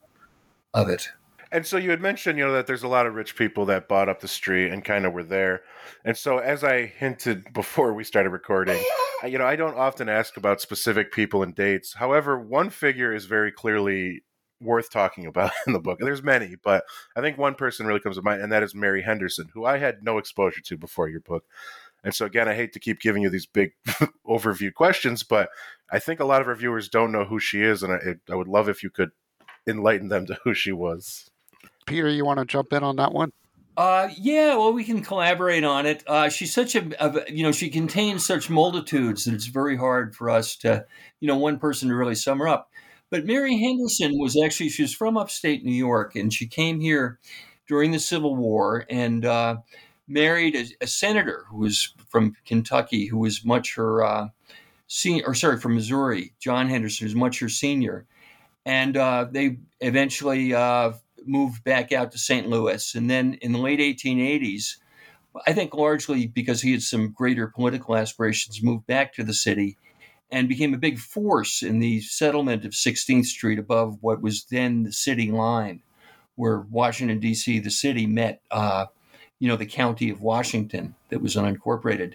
of 0.73 0.89
it. 0.89 1.09
And 1.51 1.65
so 1.65 1.77
you 1.77 1.89
had 1.89 2.01
mentioned, 2.01 2.37
you 2.37 2.45
know, 2.45 2.53
that 2.53 2.67
there's 2.67 2.83
a 2.83 2.87
lot 2.87 3.07
of 3.07 3.15
rich 3.15 3.35
people 3.35 3.65
that 3.65 3.87
bought 3.87 4.09
up 4.09 4.19
the 4.19 4.27
street 4.27 4.71
and 4.71 4.85
kind 4.85 5.05
of 5.05 5.13
were 5.13 5.23
there. 5.23 5.63
And 6.05 6.15
so, 6.15 6.37
as 6.37 6.63
I 6.63 6.85
hinted 6.85 7.45
before 7.53 7.93
we 7.93 8.03
started 8.03 8.29
recording, 8.29 8.81
you 9.25 9.37
know, 9.37 9.45
I 9.45 9.55
don't 9.55 9.75
often 9.75 10.09
ask 10.09 10.37
about 10.37 10.61
specific 10.61 11.11
people 11.11 11.41
and 11.41 11.55
dates. 11.55 11.93
However, 11.93 12.39
one 12.39 12.69
figure 12.69 13.13
is 13.13 13.25
very 13.25 13.51
clearly 13.51 14.23
worth 14.61 14.91
talking 14.91 15.25
about 15.25 15.51
in 15.67 15.73
the 15.73 15.79
book. 15.79 15.99
There's 15.99 16.21
many, 16.23 16.55
but 16.63 16.83
I 17.15 17.21
think 17.21 17.37
one 17.37 17.55
person 17.55 17.87
really 17.87 17.99
comes 17.99 18.17
to 18.17 18.21
mind, 18.21 18.41
and 18.41 18.51
that 18.51 18.63
is 18.63 18.75
Mary 18.75 19.01
Henderson, 19.01 19.49
who 19.53 19.65
I 19.65 19.77
had 19.77 20.03
no 20.03 20.19
exposure 20.19 20.61
to 20.61 20.77
before 20.77 21.09
your 21.09 21.21
book. 21.21 21.45
And 22.03 22.13
so, 22.13 22.25
again, 22.25 22.47
I 22.47 22.53
hate 22.53 22.73
to 22.73 22.79
keep 22.79 23.01
giving 23.01 23.23
you 23.23 23.29
these 23.29 23.47
big 23.47 23.71
overview 24.27 24.73
questions, 24.73 25.23
but 25.23 25.49
I 25.91 25.99
think 25.99 26.19
a 26.19 26.25
lot 26.25 26.41
of 26.41 26.47
our 26.47 26.55
viewers 26.55 26.89
don't 26.89 27.11
know 27.11 27.25
who 27.25 27.39
she 27.39 27.61
is, 27.61 27.81
and 27.81 27.91
I, 27.91 28.31
I 28.31 28.35
would 28.35 28.47
love 28.47 28.69
if 28.69 28.83
you 28.83 28.89
could 28.89 29.09
enlighten 29.67 30.09
them 30.09 30.25
to 30.27 30.37
who 30.43 30.53
she 30.53 30.71
was. 30.71 31.29
Peter, 31.89 32.07
you 32.07 32.23
want 32.23 32.39
to 32.39 32.45
jump 32.45 32.71
in 32.71 32.83
on 32.83 32.97
that 32.97 33.13
one? 33.13 33.31
Uh, 33.75 34.09
yeah, 34.17 34.55
well, 34.55 34.73
we 34.73 34.83
can 34.83 35.01
collaborate 35.01 35.63
on 35.63 35.85
it. 35.85 36.03
Uh, 36.05 36.29
she's 36.29 36.53
such 36.53 36.75
a, 36.75 37.03
a, 37.03 37.31
you 37.31 37.43
know, 37.43 37.51
she 37.51 37.69
contains 37.69 38.25
such 38.25 38.49
multitudes 38.49 39.25
that 39.25 39.33
it's 39.33 39.47
very 39.47 39.75
hard 39.75 40.15
for 40.15 40.29
us 40.29 40.55
to, 40.57 40.85
you 41.19 41.27
know, 41.27 41.37
one 41.37 41.57
person 41.57 41.89
to 41.89 41.95
really 41.95 42.15
sum 42.15 42.39
her 42.39 42.47
up. 42.47 42.69
But 43.09 43.25
Mary 43.25 43.57
Henderson 43.57 44.19
was 44.19 44.39
actually, 44.43 44.69
she 44.69 44.83
was 44.83 44.93
from 44.93 45.17
upstate 45.17 45.63
New 45.63 45.71
York 45.71 46.15
and 46.15 46.31
she 46.31 46.45
came 46.45 46.79
here 46.79 47.19
during 47.67 47.91
the 47.91 47.99
Civil 47.99 48.35
War 48.35 48.85
and 48.89 49.25
uh, 49.25 49.57
married 50.07 50.55
a, 50.55 50.65
a, 50.81 50.87
senator 50.87 51.45
who 51.49 51.57
was 51.57 51.93
from 52.09 52.35
Kentucky, 52.45 53.07
who 53.07 53.17
was 53.17 53.45
much 53.45 53.75
her 53.75 54.03
uh, 54.03 54.27
senior, 54.87 55.23
or 55.25 55.33
sorry, 55.33 55.57
from 55.57 55.75
Missouri, 55.75 56.33
John 56.39 56.67
Henderson, 56.67 57.07
who's 57.07 57.15
much 57.15 57.39
her 57.39 57.49
senior. 57.49 58.05
And 58.65 58.97
uh, 58.97 59.27
they 59.31 59.57
eventually 59.79 60.53
uh, 60.53 60.91
moved 61.25 61.63
back 61.63 61.91
out 61.91 62.11
to 62.11 62.17
St. 62.17 62.47
Louis. 62.47 62.95
And 62.95 63.09
then 63.09 63.35
in 63.41 63.51
the 63.51 63.59
late 63.59 63.79
1880s, 63.79 64.77
I 65.45 65.53
think 65.53 65.73
largely 65.73 66.27
because 66.27 66.61
he 66.61 66.71
had 66.71 66.81
some 66.81 67.11
greater 67.11 67.47
political 67.47 67.95
aspirations, 67.95 68.63
moved 68.63 68.87
back 68.87 69.13
to 69.13 69.23
the 69.23 69.33
city 69.33 69.77
and 70.31 70.49
became 70.49 70.73
a 70.73 70.79
big 70.79 70.99
force 70.99 71.63
in 71.63 71.79
the 71.79 72.01
settlement 72.01 72.65
of 72.65 72.71
16th 72.71 73.25
Street 73.25 73.59
above 73.59 73.97
what 74.01 74.21
was 74.21 74.45
then 74.45 74.83
the 74.83 74.91
city 74.91 75.31
line, 75.31 75.81
where 76.35 76.59
Washington, 76.59 77.19
D.C., 77.19 77.59
the 77.59 77.71
city 77.71 78.05
met, 78.05 78.41
uh, 78.51 78.85
you 79.39 79.47
know, 79.47 79.55
the 79.55 79.65
county 79.65 80.09
of 80.09 80.21
Washington 80.21 80.95
that 81.09 81.21
was 81.21 81.35
unincorporated. 81.35 82.13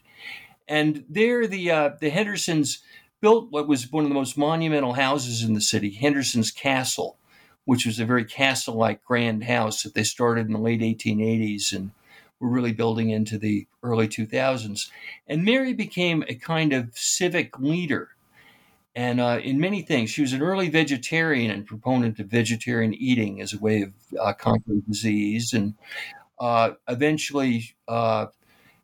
And 0.68 1.04
there, 1.08 1.46
the, 1.46 1.70
uh, 1.70 1.90
the 2.00 2.10
Hendersons 2.10 2.82
built 3.20 3.50
what 3.50 3.66
was 3.66 3.90
one 3.90 4.04
of 4.04 4.10
the 4.10 4.14
most 4.14 4.38
monumental 4.38 4.92
houses 4.92 5.42
in 5.42 5.54
the 5.54 5.60
city, 5.60 5.90
Henderson's 5.90 6.50
Castle 6.50 7.16
which 7.64 7.86
was 7.86 7.98
a 7.98 8.04
very 8.04 8.24
castle 8.24 8.74
like 8.74 9.04
grand 9.04 9.44
house 9.44 9.82
that 9.82 9.94
they 9.94 10.04
started 10.04 10.46
in 10.46 10.52
the 10.52 10.58
late 10.58 10.80
1880s 10.80 11.72
and 11.72 11.90
were 12.40 12.48
really 12.48 12.72
building 12.72 13.10
into 13.10 13.38
the 13.38 13.66
early 13.82 14.08
2000s. 14.08 14.90
And 15.26 15.44
Mary 15.44 15.72
became 15.72 16.24
a 16.28 16.34
kind 16.34 16.72
of 16.72 16.90
civic 16.94 17.58
leader. 17.58 18.10
And 18.94 19.20
uh, 19.20 19.40
in 19.42 19.58
many 19.58 19.82
things, 19.82 20.10
she 20.10 20.20
was 20.20 20.32
an 20.32 20.42
early 20.42 20.68
vegetarian 20.68 21.50
and 21.50 21.66
proponent 21.66 22.20
of 22.20 22.26
vegetarian 22.26 22.94
eating 22.94 23.40
as 23.40 23.52
a 23.52 23.58
way 23.58 23.82
of 23.82 23.92
uh, 24.20 24.32
conquering 24.34 24.82
disease. 24.86 25.52
And 25.52 25.74
uh, 26.38 26.72
eventually, 26.86 27.74
uh, 27.88 28.26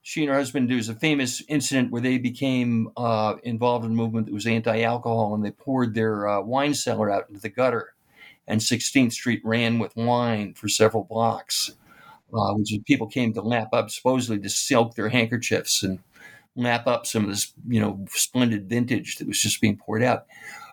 she 0.03 0.23
and 0.23 0.31
her 0.31 0.37
husband, 0.37 0.69
there 0.69 0.77
was 0.77 0.89
a 0.89 0.95
famous 0.95 1.43
incident 1.49 1.93
where 1.93 2.03
they 2.03 2.19
became 2.19 2.91
uh, 2.97 3.37
involved 3.45 3.85
in 3.85 3.93
a 3.93 3.95
movement 3.95 4.27
that 4.27 4.35
was 4.35 4.47
anti 4.47 4.83
alcohol 4.83 5.35
and 5.35 5.45
they 5.45 5.51
poured 5.51 5.95
their 5.95 6.27
uh, 6.27 6.41
wine 6.41 6.75
cellar 6.75 7.11
out 7.11 7.29
into 7.29 7.41
the 7.41 7.49
gutter 7.49 7.93
and 8.51 8.61
16th 8.61 9.13
Street 9.13 9.41
ran 9.45 9.79
with 9.79 9.97
wine 9.97 10.55
for 10.55 10.69
several 10.69 11.05
blocks, 11.05 11.71
uh, 12.35 12.53
which 12.55 12.75
people 12.85 13.07
came 13.07 13.33
to 13.33 13.41
lap 13.41 13.69
up, 13.73 13.91
supposedly 13.91 14.41
to 14.41 14.51
silk 14.51 14.95
their 14.95 15.09
handkerchiefs 15.09 15.85
and 15.85 16.01
lap 16.57 16.89
up 16.89 17.07
some 17.07 17.25
of 17.25 17.31
this, 17.31 17.53
you 17.69 17.81
know, 17.81 18.05
splendid 18.11 18.69
vintage 18.69 19.17
that 19.17 19.29
was 19.29 19.41
just 19.41 19.61
being 19.61 19.77
poured 19.77 20.03
out. 20.03 20.27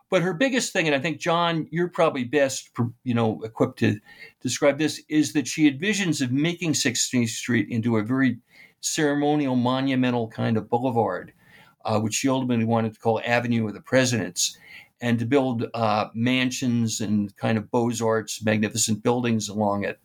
But 0.09 0.23
her 0.23 0.33
biggest 0.33 0.73
thing, 0.73 0.87
and 0.87 0.95
I 0.95 0.99
think 0.99 1.19
John, 1.19 1.67
you're 1.69 1.89
probably 1.89 2.23
best, 2.23 2.71
you 3.03 3.13
know, 3.13 3.41
equipped 3.43 3.77
to 3.79 3.99
describe 4.41 4.79
this, 4.79 5.01
is 5.07 5.33
that 5.33 5.47
she 5.47 5.65
had 5.65 5.79
visions 5.79 6.19
of 6.19 6.31
making 6.31 6.73
16th 6.73 7.29
Street 7.29 7.67
into 7.69 7.97
a 7.97 8.03
very 8.03 8.39
ceremonial, 8.79 9.55
monumental 9.55 10.29
kind 10.29 10.57
of 10.57 10.69
boulevard, 10.69 11.31
uh, 11.85 11.99
which 11.99 12.15
she 12.15 12.29
ultimately 12.29 12.65
wanted 12.65 12.93
to 12.93 12.99
call 12.99 13.21
Avenue 13.23 13.67
of 13.67 13.73
the 13.75 13.81
Presidents 13.81 14.57
and 15.01 15.19
to 15.19 15.25
build 15.25 15.65
uh, 15.73 16.07
mansions 16.13 17.01
and 17.01 17.35
kind 17.37 17.57
of 17.57 17.69
Beaux 17.71 17.91
Arts, 18.03 18.43
magnificent 18.43 19.03
buildings 19.03 19.49
along 19.49 19.83
it. 19.83 19.99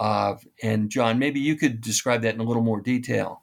Uh, 0.00 0.34
and 0.62 0.90
John, 0.90 1.18
maybe 1.18 1.38
you 1.40 1.56
could 1.56 1.80
describe 1.80 2.22
that 2.22 2.34
in 2.34 2.40
a 2.40 2.44
little 2.44 2.62
more 2.62 2.80
detail 2.80 3.42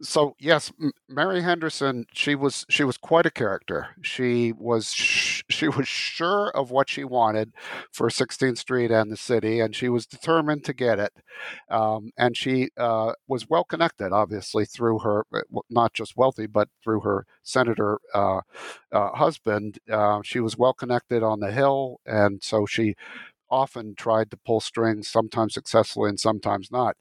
so 0.00 0.34
yes, 0.38 0.72
Mary 1.08 1.42
Henderson, 1.42 2.06
she 2.14 2.34
was 2.34 2.64
she 2.70 2.82
was 2.82 2.96
quite 2.96 3.26
a 3.26 3.30
character. 3.30 3.88
She 4.00 4.52
was 4.52 4.92
sh- 4.92 5.42
she 5.50 5.68
was 5.68 5.86
sure 5.86 6.48
of 6.50 6.70
what 6.70 6.88
she 6.88 7.04
wanted 7.04 7.52
for 7.92 8.08
16th 8.08 8.56
Street 8.58 8.90
and 8.90 9.12
the 9.12 9.16
city, 9.16 9.60
and 9.60 9.76
she 9.76 9.88
was 9.90 10.06
determined 10.06 10.64
to 10.64 10.72
get 10.72 10.98
it. 10.98 11.12
Um, 11.68 12.10
and 12.16 12.36
she 12.36 12.70
uh, 12.78 13.12
was 13.28 13.48
well 13.50 13.64
connected, 13.64 14.12
obviously, 14.12 14.64
through 14.64 15.00
her 15.00 15.26
uh, 15.34 15.40
not 15.68 15.92
just 15.92 16.16
wealthy, 16.16 16.46
but 16.46 16.68
through 16.82 17.00
her 17.00 17.26
senator 17.42 17.98
uh, 18.14 18.40
uh, 18.92 19.10
husband. 19.12 19.78
Uh, 19.90 20.20
she 20.24 20.40
was 20.40 20.56
well 20.56 20.72
connected 20.72 21.22
on 21.22 21.40
the 21.40 21.52
Hill, 21.52 22.00
and 22.06 22.42
so 22.42 22.64
she 22.66 22.94
often 23.50 23.94
tried 23.94 24.30
to 24.30 24.36
pull 24.38 24.60
strings, 24.60 25.08
sometimes 25.08 25.54
successfully 25.54 26.08
and 26.08 26.18
sometimes 26.18 26.70
not. 26.72 26.96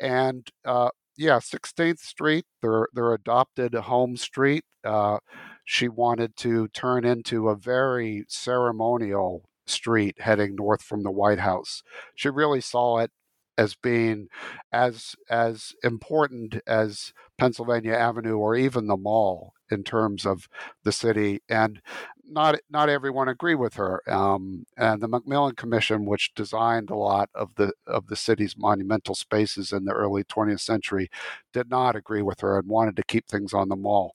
And 0.00 0.48
uh, 0.64 0.90
yeah, 1.16 1.38
16th 1.38 2.00
Street, 2.00 2.46
their 2.62 2.88
their 2.92 3.12
adopted 3.12 3.74
home 3.74 4.16
street. 4.16 4.64
Uh, 4.84 5.18
she 5.64 5.88
wanted 5.88 6.36
to 6.36 6.68
turn 6.68 7.04
into 7.04 7.48
a 7.48 7.56
very 7.56 8.24
ceremonial 8.28 9.44
street 9.66 10.20
heading 10.20 10.54
north 10.56 10.82
from 10.82 11.02
the 11.02 11.10
White 11.10 11.38
House. 11.38 11.82
She 12.14 12.28
really 12.28 12.60
saw 12.60 12.98
it 12.98 13.10
as 13.56 13.74
being 13.74 14.28
as 14.72 15.14
as 15.30 15.74
important 15.82 16.60
as 16.66 17.12
Pennsylvania 17.38 17.94
Avenue 17.94 18.36
or 18.36 18.56
even 18.56 18.86
the 18.86 18.96
mall 18.96 19.54
in 19.74 19.84
terms 19.84 20.26
of 20.26 20.48
the 20.84 20.92
city. 20.92 21.42
And 21.50 21.82
not 22.26 22.56
not 22.70 22.88
everyone 22.88 23.28
agree 23.28 23.54
with 23.54 23.74
her. 23.74 24.02
Um, 24.10 24.64
and 24.76 25.02
the 25.02 25.08
McMillan 25.08 25.56
Commission, 25.56 26.06
which 26.06 26.34
designed 26.34 26.90
a 26.90 26.96
lot 26.96 27.28
of 27.34 27.54
the 27.56 27.72
of 27.86 28.06
the 28.06 28.16
city's 28.16 28.56
monumental 28.56 29.14
spaces 29.14 29.72
in 29.72 29.84
the 29.84 29.92
early 29.92 30.24
20th 30.24 30.60
century, 30.60 31.10
did 31.52 31.68
not 31.70 31.96
agree 31.96 32.22
with 32.22 32.40
her 32.40 32.58
and 32.58 32.68
wanted 32.68 32.96
to 32.96 33.04
keep 33.04 33.28
things 33.28 33.52
on 33.52 33.68
the 33.68 33.76
mall. 33.76 34.14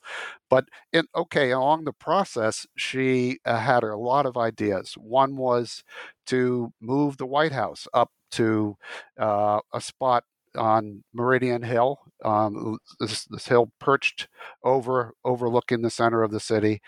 But 0.50 0.66
in 0.92 1.06
okay, 1.16 1.52
along 1.52 1.86
the 1.86 1.94
process, 1.94 2.66
she 2.76 3.40
uh, 3.46 3.60
had 3.60 3.84
a 3.84 3.96
lot 3.98 4.26
of 4.26 4.38
ideas. 4.38 4.94
One 4.98 5.36
was 5.38 5.84
to 6.28 6.74
move 6.82 7.18
the 7.18 7.26
White 7.28 7.52
House 7.52 7.88
up 7.94 8.12
to 8.32 8.78
uh, 9.20 9.60
a 9.74 9.82
spot 9.82 10.24
on 10.56 11.04
Meridian 11.14 11.62
Hill 11.64 12.00
um, 12.24 12.78
this, 13.00 13.26
this 13.26 13.48
hill 13.48 13.72
perched 13.80 14.28
over 14.64 15.14
overlooking 15.24 15.82
the 15.82 15.90
center 15.90 16.24
of 16.24 16.32
the 16.32 16.40
city, 16.40 16.82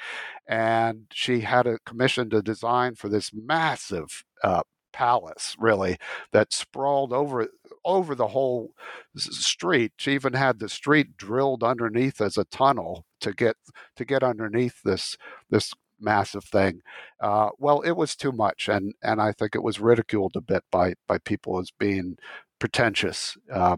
and 0.47 1.05
she 1.13 1.41
had 1.41 1.67
a 1.67 1.79
commission 1.85 2.29
to 2.31 2.41
design 2.41 2.95
for 2.95 3.09
this 3.09 3.31
massive 3.33 4.23
uh, 4.43 4.61
palace, 4.93 5.55
really, 5.59 5.97
that 6.31 6.53
sprawled 6.53 7.13
over 7.13 7.47
over 7.85 8.15
the 8.15 8.27
whole 8.29 8.73
street. 9.17 9.93
She 9.97 10.13
even 10.13 10.33
had 10.33 10.59
the 10.59 10.69
street 10.69 11.17
drilled 11.17 11.63
underneath 11.63 12.21
as 12.21 12.37
a 12.37 12.45
tunnel 12.45 13.05
to 13.21 13.33
get 13.33 13.55
to 13.95 14.05
get 14.05 14.23
underneath 14.23 14.81
this 14.83 15.17
this 15.49 15.73
massive 15.99 16.43
thing. 16.43 16.81
Uh, 17.19 17.49
well, 17.57 17.81
it 17.81 17.91
was 17.93 18.15
too 18.15 18.31
much, 18.31 18.67
and 18.67 18.93
and 19.03 19.21
I 19.21 19.31
think 19.31 19.55
it 19.55 19.63
was 19.63 19.79
ridiculed 19.79 20.33
a 20.35 20.41
bit 20.41 20.63
by 20.71 20.93
by 21.07 21.17
people 21.19 21.59
as 21.59 21.71
being 21.71 22.17
pretentious. 22.61 23.35
Uh, 23.51 23.77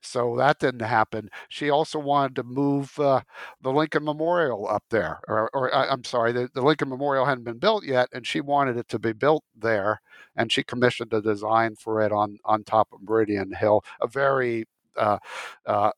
so 0.00 0.34
that 0.38 0.58
didn't 0.58 0.80
happen. 0.80 1.28
She 1.50 1.68
also 1.68 1.98
wanted 1.98 2.34
to 2.36 2.42
move 2.42 2.98
uh, 2.98 3.20
the 3.60 3.70
Lincoln 3.70 4.04
Memorial 4.04 4.66
up 4.66 4.84
there, 4.88 5.20
or, 5.28 5.50
or 5.52 5.72
I'm 5.72 6.02
sorry, 6.02 6.32
the, 6.32 6.48
the, 6.52 6.62
Lincoln 6.62 6.88
Memorial 6.88 7.26
hadn't 7.26 7.44
been 7.44 7.58
built 7.58 7.84
yet, 7.84 8.08
and 8.10 8.26
she 8.26 8.40
wanted 8.40 8.78
it 8.78 8.88
to 8.88 8.98
be 8.98 9.12
built 9.12 9.44
there. 9.54 10.00
And 10.34 10.50
she 10.50 10.62
commissioned 10.62 11.12
a 11.12 11.20
design 11.20 11.76
for 11.76 12.00
it 12.00 12.10
on 12.10 12.38
on 12.46 12.64
top 12.64 12.88
of 12.92 13.02
Meridian 13.02 13.52
Hill, 13.52 13.84
a 14.00 14.08
very 14.08 14.64
uh, 14.96 15.18
uh 15.66 15.92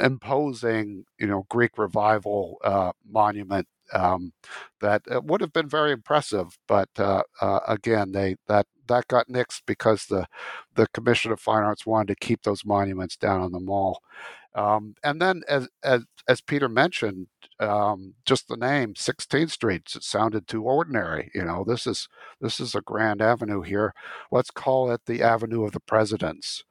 imposing, 0.00 1.04
you 1.18 1.26
know, 1.26 1.44
Greek 1.48 1.76
revival 1.76 2.58
uh, 2.62 2.92
monument 3.10 3.66
um, 3.92 4.32
that 4.80 5.02
uh, 5.10 5.20
would 5.22 5.40
have 5.40 5.52
been 5.52 5.68
very 5.68 5.90
impressive. 5.90 6.56
But 6.68 6.88
again, 7.66 8.12
they 8.12 8.36
that 8.46 8.66
that 8.90 9.08
got 9.08 9.28
nixed 9.28 9.62
because 9.66 10.06
the 10.06 10.26
the 10.74 10.86
Commission 10.88 11.32
of 11.32 11.40
Fine 11.40 11.64
Arts 11.64 11.86
wanted 11.86 12.08
to 12.08 12.26
keep 12.26 12.42
those 12.42 12.64
monuments 12.64 13.16
down 13.16 13.40
on 13.40 13.52
the 13.52 13.60
mall. 13.60 14.02
Um, 14.54 14.94
and 15.04 15.20
then, 15.22 15.42
as 15.48 15.68
as 15.84 16.04
as 16.28 16.40
Peter 16.40 16.68
mentioned, 16.68 17.28
um, 17.60 18.14
just 18.26 18.48
the 18.48 18.56
name 18.56 18.94
16th 18.94 19.50
Street 19.52 19.92
it 19.96 20.02
sounded 20.04 20.46
too 20.48 20.64
ordinary. 20.64 21.30
You 21.34 21.44
know, 21.44 21.64
this 21.66 21.86
is 21.86 22.08
this 22.40 22.60
is 22.60 22.74
a 22.74 22.80
grand 22.82 23.22
avenue 23.22 23.62
here. 23.62 23.94
Let's 24.32 24.50
call 24.50 24.90
it 24.92 25.02
the 25.06 25.22
Avenue 25.22 25.64
of 25.64 25.72
the 25.72 25.80
Presidents. 25.80 26.64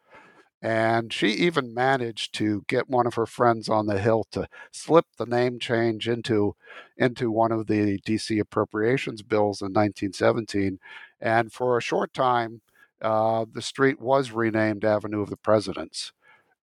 And 0.62 1.14
she 1.14 1.30
even 1.30 1.74
managed 1.74 2.34
to 2.36 2.64
get 2.68 2.90
one 2.90 3.08
of 3.08 3.14
her 3.14 3.26
friends 3.26 3.70
on 3.70 3.86
the 3.86 4.00
Hill 4.00 4.26
to 4.32 4.48
slip 4.72 5.06
the 5.18 5.26
name 5.26 5.58
change 5.58 6.10
into, 6.10 6.56
into 6.98 7.32
one 7.32 7.54
of 7.54 7.68
the 7.68 7.98
DC 8.06 8.40
appropriations 8.42 9.22
bills 9.22 9.62
in 9.62 9.68
1917. 9.68 10.80
And 11.22 11.52
for 11.52 11.78
a 11.78 11.82
short 11.82 12.14
time, 12.14 12.62
uh, 13.02 13.46
the 13.52 13.62
street 13.62 14.00
was 14.00 14.32
renamed 14.32 14.86
Avenue 14.86 15.22
of 15.22 15.30
the 15.30 15.38
Presidents. 15.38 16.12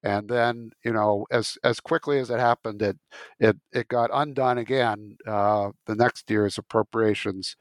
And 0.03 0.29
then, 0.29 0.71
you 0.85 0.93
know, 0.93 1.27
as 1.33 1.59
as 1.65 1.81
quickly 1.81 2.19
as 2.21 2.31
it 2.31 2.39
happened, 2.39 2.81
it 2.81 2.97
it 3.41 3.57
it 3.73 3.89
got 3.89 4.11
undone 4.13 4.59
again. 4.59 5.17
Uh, 5.27 5.71
the 5.87 5.97
next 5.97 6.31
year's 6.31 6.59
appropriations 6.59 7.57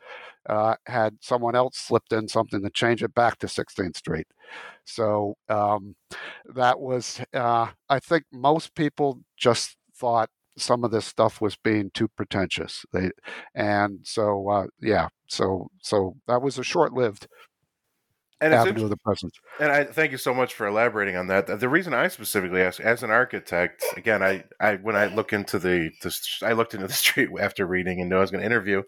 uh, 0.47 0.75
had 0.85 1.17
someone 1.21 1.55
else 1.55 1.77
slipped 1.77 2.13
in 2.13 2.27
something 2.27 2.61
to 2.61 2.69
change 2.69 3.01
it 3.01 3.15
back 3.15 3.39
to 3.39 3.47
16th 3.47 3.97
Street. 3.97 4.27
So 4.83 5.37
um, 5.49 5.95
that 6.53 6.79
was, 6.79 7.21
uh, 7.33 7.69
I 7.89 7.99
think 7.99 8.25
most 8.31 8.75
people 8.75 9.21
just 9.37 9.77
thought 9.95 10.29
some 10.57 10.83
of 10.83 10.91
this 10.91 11.05
stuff 11.05 11.41
was 11.41 11.55
being 11.55 11.91
too 11.93 12.07
pretentious. 12.07 12.85
They, 12.93 13.11
and 13.53 13.99
so 14.03 14.49
uh, 14.49 14.65
yeah, 14.81 15.09
so 15.27 15.67
so 15.81 16.15
that 16.27 16.41
was 16.41 16.57
a 16.57 16.63
short-lived 16.63 17.27
and 18.41 18.53
avenue 18.53 18.83
of 18.83 18.89
the 18.89 18.97
present. 18.97 19.33
And 19.59 19.71
I 19.71 19.85
thank 19.85 20.11
you 20.11 20.17
so 20.17 20.33
much 20.33 20.53
for 20.53 20.67
elaborating 20.67 21.15
on 21.15 21.27
that. 21.27 21.59
The 21.59 21.69
reason 21.69 21.93
I 21.93 22.07
specifically 22.07 22.61
asked, 22.61 22.79
as 22.79 23.03
an 23.03 23.09
architect, 23.11 23.83
again, 23.95 24.21
I, 24.21 24.43
I 24.59 24.75
when 24.75 24.95
I 24.95 25.07
look 25.07 25.33
into 25.33 25.59
the, 25.59 25.91
the 26.01 26.17
I 26.41 26.53
looked 26.53 26.73
into 26.73 26.87
the 26.87 26.93
street 27.05 27.29
after 27.39 27.65
reading 27.65 27.99
and 28.01 28.09
knew 28.09 28.17
I 28.17 28.21
was 28.21 28.31
going 28.31 28.41
to 28.41 28.45
interview 28.45 28.83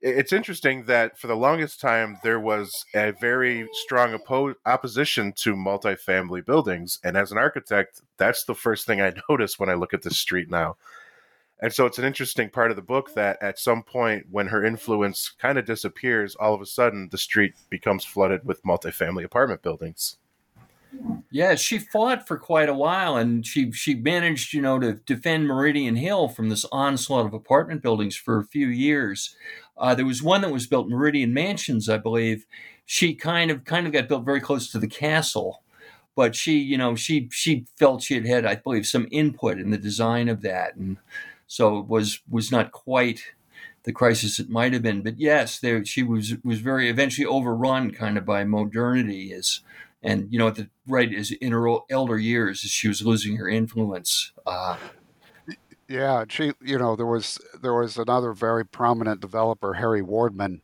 it's 0.00 0.32
interesting 0.32 0.84
that 0.84 1.18
for 1.18 1.26
the 1.26 1.36
longest 1.36 1.80
time 1.80 2.18
there 2.22 2.38
was 2.38 2.84
a 2.94 3.12
very 3.12 3.68
strong 3.72 4.16
oppo- 4.16 4.54
opposition 4.64 5.32
to 5.32 5.54
multifamily 5.54 6.44
buildings. 6.44 7.00
And 7.02 7.16
as 7.16 7.32
an 7.32 7.38
architect 7.38 8.00
that's 8.16 8.44
the 8.44 8.54
first 8.54 8.86
thing 8.86 9.00
i 9.00 9.12
notice 9.28 9.58
when 9.58 9.68
i 9.68 9.74
look 9.74 9.94
at 9.94 10.02
the 10.02 10.10
street 10.10 10.50
now. 10.50 10.76
And 11.60 11.72
so 11.72 11.86
it's 11.86 11.98
an 11.98 12.04
interesting 12.04 12.50
part 12.50 12.70
of 12.70 12.76
the 12.76 12.82
book 12.82 13.14
that 13.14 13.42
at 13.42 13.58
some 13.58 13.82
point 13.82 14.26
when 14.30 14.46
her 14.46 14.64
influence 14.64 15.32
kind 15.40 15.58
of 15.58 15.64
disappears 15.64 16.36
all 16.36 16.54
of 16.54 16.60
a 16.60 16.66
sudden 16.66 17.08
the 17.10 17.18
street 17.18 17.54
becomes 17.68 18.04
flooded 18.04 18.44
with 18.44 18.62
multifamily 18.62 19.24
apartment 19.24 19.62
buildings. 19.62 20.18
Yeah, 21.30 21.54
she 21.54 21.78
fought 21.78 22.26
for 22.26 22.38
quite 22.38 22.68
a 22.68 22.74
while, 22.74 23.16
and 23.16 23.46
she 23.46 23.70
she 23.72 23.94
managed, 23.94 24.54
you 24.54 24.62
know, 24.62 24.78
to 24.78 24.94
defend 24.94 25.46
Meridian 25.46 25.96
Hill 25.96 26.28
from 26.28 26.48
this 26.48 26.64
onslaught 26.72 27.26
of 27.26 27.34
apartment 27.34 27.82
buildings 27.82 28.16
for 28.16 28.38
a 28.38 28.46
few 28.46 28.68
years. 28.68 29.36
Uh, 29.78 29.94
there 29.94 30.06
was 30.06 30.22
one 30.22 30.40
that 30.42 30.52
was 30.52 30.66
built, 30.66 30.88
Meridian 30.88 31.32
Mansions, 31.32 31.88
I 31.88 31.98
believe. 31.98 32.46
She 32.84 33.14
kind 33.14 33.50
of 33.50 33.64
kind 33.64 33.86
of 33.86 33.92
got 33.92 34.08
built 34.08 34.24
very 34.24 34.40
close 34.40 34.70
to 34.72 34.78
the 34.78 34.88
castle, 34.88 35.62
but 36.16 36.34
she, 36.34 36.58
you 36.58 36.78
know, 36.78 36.94
she 36.96 37.28
she 37.30 37.66
felt 37.76 38.02
she 38.02 38.14
had 38.14 38.26
had, 38.26 38.46
I 38.46 38.56
believe, 38.56 38.86
some 38.86 39.08
input 39.10 39.58
in 39.58 39.70
the 39.70 39.78
design 39.78 40.28
of 40.28 40.42
that, 40.42 40.76
and 40.76 40.98
so 41.46 41.78
it 41.78 41.86
was 41.86 42.20
was 42.28 42.50
not 42.50 42.72
quite 42.72 43.22
the 43.84 43.92
crisis 43.92 44.38
it 44.38 44.50
might 44.50 44.72
have 44.72 44.82
been. 44.82 45.02
But 45.02 45.18
yes, 45.18 45.58
there 45.58 45.84
she 45.84 46.02
was 46.02 46.34
was 46.44 46.60
very 46.60 46.88
eventually 46.88 47.26
overrun, 47.26 47.90
kind 47.92 48.18
of 48.18 48.24
by 48.24 48.44
modernity 48.44 49.32
as 49.32 49.60
and 50.02 50.28
you 50.32 50.38
know, 50.38 50.48
at 50.48 50.54
the 50.54 50.68
right 50.86 51.12
as 51.12 51.30
in 51.30 51.52
her 51.52 51.68
elder 51.90 52.18
years, 52.18 52.60
she 52.60 52.88
was 52.88 53.04
losing 53.04 53.36
her 53.36 53.48
influence. 53.48 54.32
Uh, 54.46 54.76
yeah, 55.88 56.24
she, 56.28 56.52
you 56.60 56.78
know, 56.78 56.96
there 56.96 57.06
was 57.06 57.38
there 57.62 57.74
was 57.74 57.96
another 57.96 58.32
very 58.34 58.64
prominent 58.66 59.20
developer, 59.20 59.74
Harry 59.74 60.02
Wardman, 60.02 60.60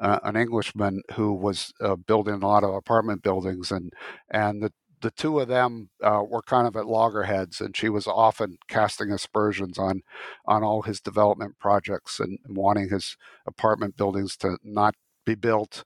uh, 0.00 0.18
an 0.22 0.36
Englishman 0.36 1.02
who 1.14 1.32
was 1.32 1.72
uh, 1.80 1.96
building 1.96 2.34
a 2.42 2.46
lot 2.46 2.62
of 2.64 2.74
apartment 2.74 3.22
buildings, 3.22 3.70
and 3.72 3.92
and 4.30 4.62
the 4.62 4.72
the 5.02 5.10
two 5.10 5.38
of 5.40 5.48
them 5.48 5.88
uh, 6.02 6.22
were 6.28 6.42
kind 6.42 6.66
of 6.66 6.76
at 6.76 6.86
loggerheads, 6.86 7.60
and 7.60 7.76
she 7.76 7.88
was 7.88 8.06
often 8.06 8.58
casting 8.68 9.10
aspersions 9.10 9.78
on 9.78 10.02
on 10.46 10.62
all 10.62 10.82
his 10.82 11.00
development 11.00 11.58
projects 11.58 12.20
and 12.20 12.38
wanting 12.46 12.90
his 12.90 13.16
apartment 13.46 13.96
buildings 13.96 14.36
to 14.38 14.58
not 14.62 14.94
be 15.24 15.34
built. 15.34 15.84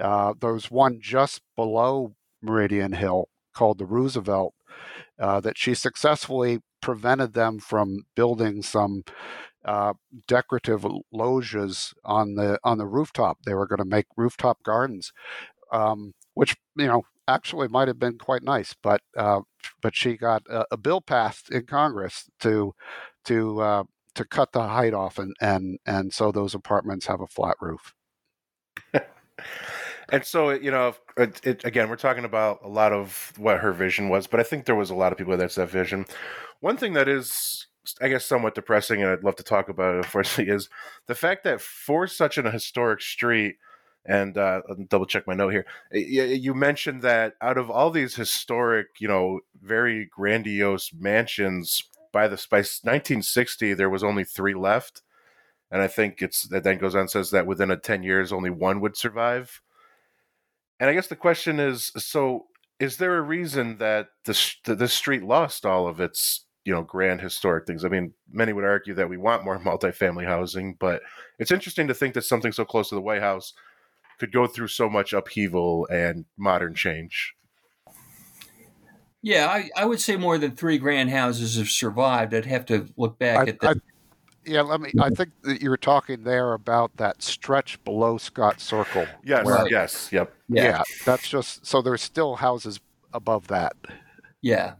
Uh, 0.00 0.34
there 0.40 0.54
was 0.54 0.70
one 0.70 0.98
just 1.00 1.42
below 1.56 2.14
Meridian 2.42 2.92
Hill 2.92 3.28
called 3.54 3.78
the 3.78 3.86
Roosevelt 3.86 4.54
uh, 5.18 5.40
that 5.40 5.58
she 5.58 5.74
successfully 5.74 6.60
prevented 6.84 7.32
them 7.32 7.58
from 7.58 8.04
building 8.14 8.60
some 8.62 9.02
uh, 9.64 9.94
decorative 10.28 10.86
loggias 11.10 11.94
on 12.04 12.34
the 12.34 12.58
on 12.62 12.76
the 12.76 12.86
rooftop. 12.86 13.38
They 13.46 13.54
were 13.54 13.66
going 13.66 13.78
to 13.78 13.86
make 13.86 14.04
rooftop 14.18 14.62
gardens, 14.62 15.10
um, 15.72 16.12
which 16.34 16.56
you 16.76 16.86
know 16.86 17.04
actually 17.26 17.68
might 17.68 17.88
have 17.88 17.98
been 17.98 18.18
quite 18.18 18.42
nice, 18.42 18.74
but 18.82 19.00
uh, 19.16 19.40
but 19.80 19.96
she 19.96 20.18
got 20.18 20.42
a, 20.50 20.66
a, 20.72 20.76
bill 20.76 21.00
passed 21.00 21.50
in 21.50 21.64
Congress 21.64 22.28
to 22.40 22.74
to 23.24 23.62
uh, 23.62 23.84
to 24.14 24.26
cut 24.26 24.52
the 24.52 24.68
height 24.68 24.92
off, 24.92 25.18
and 25.18 25.34
and 25.40 25.78
and 25.86 26.12
so 26.12 26.30
those 26.30 26.54
apartments 26.54 27.06
have 27.06 27.22
a 27.22 27.26
flat 27.26 27.56
roof. 27.62 27.94
And 30.10 30.24
so, 30.24 30.50
you 30.50 30.70
know, 30.70 30.94
it, 31.16 31.40
it, 31.44 31.64
again, 31.64 31.88
we're 31.88 31.96
talking 31.96 32.24
about 32.24 32.60
a 32.62 32.68
lot 32.68 32.92
of 32.92 33.32
what 33.36 33.60
her 33.60 33.72
vision 33.72 34.08
was, 34.08 34.26
but 34.26 34.40
I 34.40 34.42
think 34.42 34.64
there 34.64 34.74
was 34.74 34.90
a 34.90 34.94
lot 34.94 35.12
of 35.12 35.18
people 35.18 35.36
that's 35.36 35.54
that 35.56 35.70
vision. 35.70 36.06
One 36.60 36.76
thing 36.76 36.92
that 36.94 37.08
is, 37.08 37.66
I 38.00 38.08
guess, 38.08 38.24
somewhat 38.24 38.54
depressing, 38.54 39.02
and 39.02 39.10
I'd 39.10 39.24
love 39.24 39.36
to 39.36 39.42
talk 39.42 39.68
about 39.68 39.94
it, 39.94 39.98
unfortunately, 39.98 40.52
is 40.54 40.68
the 41.06 41.14
fact 41.14 41.44
that 41.44 41.60
for 41.60 42.06
such 42.06 42.38
an 42.38 42.46
historic 42.46 43.00
street, 43.00 43.56
and 44.06 44.36
uh, 44.36 44.60
double 44.88 45.06
check 45.06 45.26
my 45.26 45.32
note 45.32 45.48
here. 45.48 45.64
You 45.90 46.52
mentioned 46.52 47.00
that 47.02 47.36
out 47.40 47.56
of 47.56 47.70
all 47.70 47.90
these 47.90 48.14
historic, 48.14 48.88
you 48.98 49.08
know, 49.08 49.40
very 49.62 50.10
grandiose 50.14 50.92
mansions, 50.92 51.84
by 52.14 52.28
the 52.28 52.36
by 52.48 52.58
1960, 52.58 53.74
there 53.74 53.90
was 53.90 54.04
only 54.04 54.24
three 54.24 54.54
left, 54.54 55.02
and 55.70 55.82
I 55.82 55.88
think 55.88 56.22
it's 56.22 56.44
that 56.44 56.62
then 56.62 56.78
goes 56.78 56.94
on 56.94 57.08
says 57.08 57.32
that 57.32 57.44
within 57.44 57.72
a 57.72 57.76
10 57.76 58.04
years, 58.04 58.32
only 58.32 58.50
one 58.50 58.80
would 58.80 58.96
survive. 58.96 59.60
And 60.80 60.90
I 60.90 60.94
guess 60.94 61.06
the 61.06 61.16
question 61.16 61.60
is 61.60 61.92
so 61.96 62.46
is 62.80 62.96
there 62.96 63.16
a 63.16 63.22
reason 63.22 63.78
that 63.78 64.08
this 64.24 64.56
this 64.64 64.92
street 64.92 65.22
lost 65.22 65.64
all 65.64 65.86
of 65.86 66.00
its 66.00 66.44
you 66.64 66.72
know 66.72 66.82
grand 66.82 67.20
historic 67.20 67.66
things? 67.66 67.84
I 67.84 67.88
mean 67.88 68.12
many 68.30 68.52
would 68.52 68.64
argue 68.64 68.94
that 68.94 69.08
we 69.08 69.16
want 69.16 69.44
more 69.44 69.58
multifamily 69.64 70.26
housing 70.26 70.76
but 70.78 71.02
it's 71.38 71.52
interesting 71.52 71.88
to 71.88 71.94
think 71.94 72.14
that 72.14 72.22
something 72.22 72.52
so 72.52 72.64
close 72.64 72.88
to 72.88 72.94
the 72.94 73.00
white 73.00 73.22
house 73.22 73.52
could 74.18 74.32
go 74.32 74.46
through 74.46 74.68
so 74.68 74.88
much 74.88 75.12
upheaval 75.12 75.88
and 75.90 76.24
modern 76.36 76.74
change. 76.74 77.34
Yeah 79.22 79.46
i, 79.48 79.70
I 79.76 79.84
would 79.84 80.00
say 80.00 80.16
more 80.16 80.38
than 80.38 80.56
three 80.56 80.78
grand 80.78 81.10
houses 81.10 81.56
have 81.56 81.68
survived. 81.68 82.34
I'd 82.34 82.46
have 82.46 82.66
to 82.66 82.88
look 82.96 83.18
back 83.18 83.46
I, 83.46 83.50
at 83.50 83.60
that 83.60 83.78
yeah, 84.46 84.62
let 84.62 84.80
me. 84.80 84.92
I 85.00 85.10
think 85.10 85.30
that 85.42 85.62
you 85.62 85.70
were 85.70 85.76
talking 85.76 86.24
there 86.24 86.52
about 86.52 86.96
that 86.96 87.22
stretch 87.22 87.82
below 87.84 88.18
Scott 88.18 88.60
Circle. 88.60 89.06
Yes, 89.24 89.44
where, 89.44 89.68
yes, 89.68 90.10
yep. 90.12 90.34
Yeah. 90.48 90.64
yeah, 90.64 90.82
that's 91.04 91.28
just 91.28 91.66
so 91.66 91.82
there's 91.82 92.02
still 92.02 92.36
houses 92.36 92.80
above 93.12 93.48
that. 93.48 93.74
Yeah, 94.44 94.74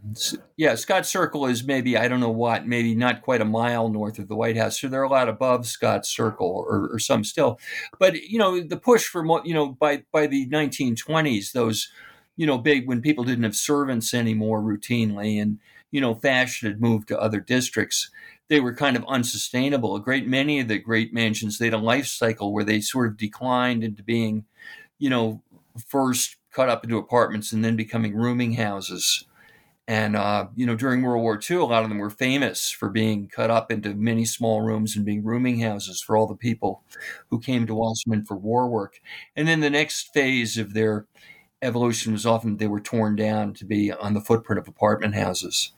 yeah. 0.57 0.75
Scott 0.75 1.07
Circle 1.07 1.47
is 1.47 1.63
maybe 1.63 1.97
I 1.97 2.07
don't 2.07 2.19
know 2.19 2.29
what, 2.29 2.67
maybe 2.67 2.93
not 2.93 3.23
quite 3.23 3.41
a 3.41 3.45
mile 3.45 3.89
north 3.89 4.19
of 4.19 4.27
the 4.27 4.35
White 4.35 4.57
House. 4.57 4.79
So 4.79 4.87
they're 4.87 5.01
a 5.01 5.09
lot 5.09 5.27
above 5.27 5.65
Scott 5.65 6.05
Circle, 6.05 6.65
or, 6.69 6.87
or 6.91 6.99
some 6.99 7.23
still. 7.23 7.59
But 7.97 8.21
you 8.21 8.37
know, 8.37 8.61
the 8.61 8.77
push 8.77 9.05
for 9.05 9.25
you 9.43 9.55
know 9.55 9.69
by 9.69 10.03
by 10.11 10.27
the 10.27 10.47
1920s, 10.49 11.51
those 11.51 11.89
you 12.35 12.45
know 12.45 12.59
big 12.59 12.87
when 12.87 13.01
people 13.01 13.23
didn't 13.23 13.43
have 13.43 13.55
servants 13.55 14.13
anymore 14.13 14.61
routinely, 14.61 15.41
and 15.41 15.57
you 15.89 15.99
know 15.99 16.13
fashion 16.13 16.69
had 16.69 16.79
moved 16.79 17.07
to 17.07 17.19
other 17.19 17.39
districts. 17.39 18.11
They 18.47 18.59
were 18.59 18.75
kind 18.75 18.95
of 18.95 19.05
unsustainable. 19.07 19.95
A 19.95 20.01
great 20.01 20.27
many 20.27 20.59
of 20.59 20.67
the 20.67 20.77
great 20.79 21.13
mansions 21.13 21.57
they 21.57 21.65
had 21.65 21.73
a 21.73 21.77
life 21.77 22.07
cycle 22.07 22.53
where 22.53 22.63
they 22.63 22.81
sort 22.81 23.07
of 23.07 23.17
declined 23.17 23.83
into 23.83 24.03
being, 24.03 24.45
you 24.99 25.09
know, 25.09 25.41
first 25.87 26.37
cut 26.51 26.69
up 26.69 26.83
into 26.83 26.97
apartments 26.97 27.51
and 27.51 27.65
then 27.65 27.75
becoming 27.75 28.15
rooming 28.15 28.53
houses 28.53 29.25
and, 29.87 30.15
uh, 30.15 30.47
you 30.55 30.65
know, 30.65 30.75
during 30.75 31.03
World 31.03 31.21
War 31.21 31.39
II, 31.39 31.57
a 31.57 31.63
lot 31.63 31.83
of 31.83 31.89
them 31.89 31.99
were 31.99 32.09
famous 32.09 32.71
for 32.71 32.89
being 32.89 33.27
cut 33.27 33.51
up 33.51 33.71
into 33.71 33.93
many 33.93 34.25
small 34.25 34.61
rooms 34.61 34.95
and 34.95 35.05
being 35.05 35.23
rooming 35.23 35.59
houses 35.59 36.01
for 36.01 36.17
all 36.17 36.25
the 36.25 36.35
people 36.35 36.81
who 37.29 37.39
came 37.39 37.67
to 37.67 37.75
Washington 37.75 38.25
for 38.25 38.35
war 38.35 38.67
work. 38.67 38.99
And 39.35 39.47
then 39.47 39.59
the 39.59 39.69
next 39.69 40.11
phase 40.11 40.57
of 40.57 40.73
their 40.73 41.05
evolution 41.61 42.13
was 42.13 42.25
often 42.25 42.57
they 42.57 42.67
were 42.67 42.79
torn 42.79 43.15
down 43.15 43.53
to 43.55 43.65
be 43.65 43.91
on 43.91 44.15
the 44.15 44.21
footprint 44.21 44.59
of 44.59 44.67
apartment 44.67 45.13
houses. 45.13 45.71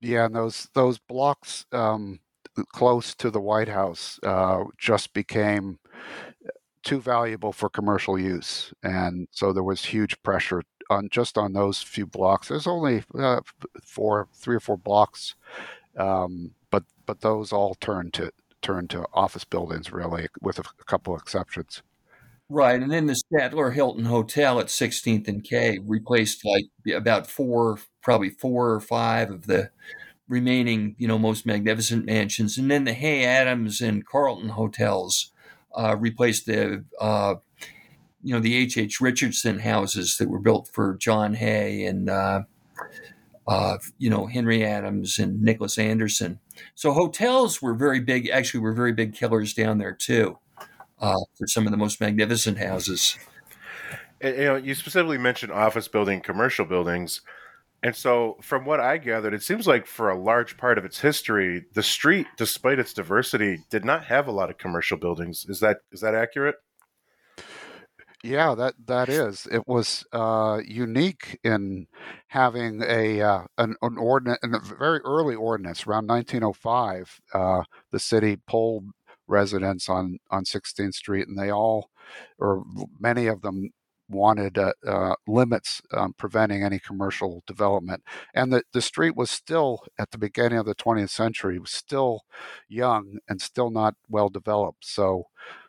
Yeah, 0.00 0.26
and 0.26 0.34
those 0.34 0.68
those 0.74 0.98
blocks 0.98 1.66
um, 1.72 2.20
close 2.72 3.14
to 3.16 3.30
the 3.30 3.40
White 3.40 3.68
House 3.68 4.18
uh, 4.22 4.64
just 4.78 5.12
became 5.12 5.78
too 6.82 7.00
valuable 7.00 7.52
for 7.52 7.68
commercial 7.68 8.18
use, 8.18 8.72
and 8.82 9.28
so 9.32 9.52
there 9.52 9.62
was 9.62 9.84
huge 9.84 10.20
pressure 10.22 10.62
on 10.88 11.08
just 11.10 11.36
on 11.38 11.52
those 11.52 11.82
few 11.82 12.06
blocks. 12.06 12.48
There's 12.48 12.66
only 12.66 13.04
uh, 13.18 13.40
four, 13.84 14.28
three 14.34 14.56
or 14.56 14.60
four 14.60 14.76
blocks, 14.78 15.34
um, 15.98 16.52
but 16.70 16.84
but 17.06 17.20
those 17.22 17.52
all 17.52 17.74
turned 17.76 18.14
to 18.14 18.32
turned 18.62 18.90
to 18.90 19.06
office 19.14 19.44
buildings 19.44 19.92
really, 19.92 20.28
with 20.42 20.58
a, 20.58 20.64
a 20.80 20.84
couple 20.86 21.16
exceptions. 21.16 21.82
Right, 22.52 22.82
and 22.82 22.90
then 22.90 23.06
the 23.06 23.12
Statler 23.32 23.72
Hilton 23.72 24.06
Hotel 24.06 24.58
at 24.58 24.66
16th 24.66 25.28
and 25.28 25.44
K 25.44 25.78
replaced 25.86 26.44
like 26.44 26.64
about 26.92 27.28
four, 27.28 27.78
probably 28.02 28.30
four 28.30 28.72
or 28.72 28.80
five 28.80 29.30
of 29.30 29.46
the 29.46 29.70
remaining, 30.26 30.96
you 30.98 31.06
know, 31.06 31.16
most 31.16 31.46
magnificent 31.46 32.06
mansions, 32.06 32.58
and 32.58 32.68
then 32.68 32.82
the 32.82 32.92
Hay 32.92 33.24
Adams 33.24 33.80
and 33.80 34.04
Carlton 34.04 34.48
hotels 34.48 35.30
uh, 35.76 35.94
replaced 35.96 36.46
the 36.46 36.84
uh, 37.00 37.36
you 38.20 38.34
know 38.34 38.40
the 38.40 38.56
H. 38.56 38.76
H. 38.76 39.00
Richardson 39.00 39.60
houses 39.60 40.16
that 40.18 40.28
were 40.28 40.40
built 40.40 40.68
for 40.72 40.96
John 40.96 41.34
Hay 41.34 41.84
and 41.84 42.10
uh, 42.10 42.42
uh, 43.46 43.78
you 43.96 44.10
know 44.10 44.26
Henry 44.26 44.64
Adams 44.64 45.20
and 45.20 45.40
Nicholas 45.40 45.78
Anderson. 45.78 46.40
So 46.74 46.94
hotels 46.94 47.62
were 47.62 47.74
very 47.74 48.00
big. 48.00 48.28
Actually, 48.28 48.60
were 48.60 48.74
very 48.74 48.92
big 48.92 49.14
killers 49.14 49.54
down 49.54 49.78
there 49.78 49.94
too 49.94 50.38
uh, 51.00 51.20
for 51.36 51.46
some 51.46 51.66
of 51.66 51.70
the 51.70 51.76
most 51.76 52.00
magnificent 52.00 52.58
houses. 52.58 53.18
You 54.22 54.44
know, 54.44 54.56
you 54.56 54.74
specifically 54.74 55.18
mentioned 55.18 55.52
office 55.52 55.88
building, 55.88 56.20
commercial 56.20 56.66
buildings. 56.66 57.22
And 57.82 57.96
so, 57.96 58.36
from 58.42 58.66
what 58.66 58.78
I 58.78 58.98
gathered, 58.98 59.32
it 59.32 59.42
seems 59.42 59.66
like 59.66 59.86
for 59.86 60.10
a 60.10 60.18
large 60.18 60.58
part 60.58 60.76
of 60.76 60.84
its 60.84 61.00
history, 61.00 61.64
the 61.72 61.82
street, 61.82 62.26
despite 62.36 62.78
its 62.78 62.92
diversity, 62.92 63.64
did 63.70 63.86
not 63.86 64.04
have 64.04 64.28
a 64.28 64.32
lot 64.32 64.50
of 64.50 64.58
commercial 64.58 64.98
buildings. 64.98 65.46
Is 65.48 65.60
that 65.60 65.78
is 65.90 66.02
that 66.02 66.14
accurate? 66.14 66.56
Yeah, 68.22 68.54
that 68.54 68.74
that 68.86 69.08
is. 69.08 69.48
It 69.50 69.66
was 69.66 70.04
uh, 70.12 70.60
unique 70.66 71.38
in 71.42 71.86
having 72.28 72.82
a 72.82 73.22
uh, 73.22 73.44
an, 73.56 73.76
an 73.80 73.96
ordinance, 73.96 74.40
a 74.42 74.74
very 74.74 75.00
early 75.00 75.34
ordinance 75.34 75.86
around 75.86 76.06
1905. 76.06 77.20
Uh, 77.32 77.62
the 77.92 77.98
city 77.98 78.36
polled 78.36 78.90
residents 79.30 79.88
on 79.88 80.18
on 80.30 80.44
16th 80.44 80.94
Street, 80.94 81.28
and 81.28 81.38
they 81.38 81.50
all, 81.50 81.90
or 82.38 82.64
many 82.98 83.26
of 83.26 83.42
them, 83.42 83.70
wanted 84.10 84.58
uh, 84.58 84.72
uh, 84.86 85.14
limits 85.26 85.80
um, 85.92 86.12
preventing 86.18 86.62
any 86.62 86.78
commercial 86.78 87.42
development. 87.46 88.02
And 88.34 88.52
the, 88.52 88.62
the 88.72 88.82
street 88.82 89.16
was 89.16 89.30
still, 89.30 89.84
at 89.98 90.10
the 90.10 90.18
beginning 90.18 90.58
of 90.58 90.66
the 90.66 90.74
20th 90.74 91.10
century, 91.10 91.58
was 91.58 91.70
still 91.70 92.22
young 92.68 93.18
and 93.28 93.40
still 93.40 93.70
not 93.70 93.94
well 94.08 94.28
developed. 94.28 94.84
So, 94.84 95.24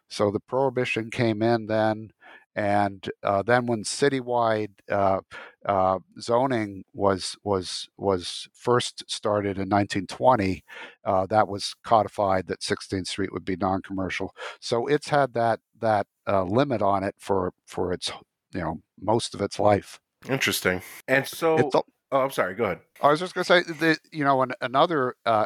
so 0.09 0.31
the 0.31 0.39
prohibition 0.39 1.11
came 1.11 1.41
in 1.41 1.67
then. 1.67 2.11
And 2.55 3.09
uh, 3.23 3.43
then, 3.43 3.65
when 3.65 3.83
citywide 3.83 4.71
uh, 4.89 5.21
uh, 5.65 5.99
zoning 6.19 6.83
was 6.93 7.37
was 7.43 7.87
was 7.97 8.49
first 8.53 9.09
started 9.09 9.57
in 9.57 9.69
1920, 9.69 10.63
uh, 11.05 11.25
that 11.27 11.47
was 11.47 11.75
codified 11.85 12.47
that 12.47 12.59
16th 12.59 13.07
Street 13.07 13.31
would 13.31 13.45
be 13.45 13.55
non-commercial. 13.55 14.35
So 14.59 14.87
it's 14.87 15.09
had 15.09 15.33
that 15.33 15.61
that 15.79 16.07
uh, 16.27 16.43
limit 16.43 16.81
on 16.81 17.03
it 17.03 17.15
for 17.17 17.53
for 17.65 17.93
its 17.93 18.11
you 18.53 18.59
know 18.59 18.81
most 19.01 19.33
of 19.33 19.39
its 19.39 19.57
life. 19.57 19.99
Interesting. 20.29 20.81
And 21.07 21.25
so, 21.25 21.57
a, 21.73 21.81
oh, 22.11 22.21
I'm 22.21 22.31
sorry. 22.31 22.53
Go 22.53 22.65
ahead. 22.65 22.79
I 23.01 23.11
was 23.11 23.21
just 23.21 23.33
going 23.33 23.45
to 23.45 23.47
say 23.47 23.73
that 23.79 23.99
you 24.11 24.25
know 24.25 24.41
an, 24.41 24.51
another 24.59 25.15
uh, 25.25 25.45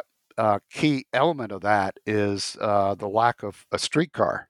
key 0.72 1.06
element 1.12 1.52
of 1.52 1.60
that 1.60 1.98
is 2.04 2.54
the 2.54 3.08
lack 3.08 3.44
of 3.44 3.64
a 3.70 3.78
streetcar. 3.78 4.48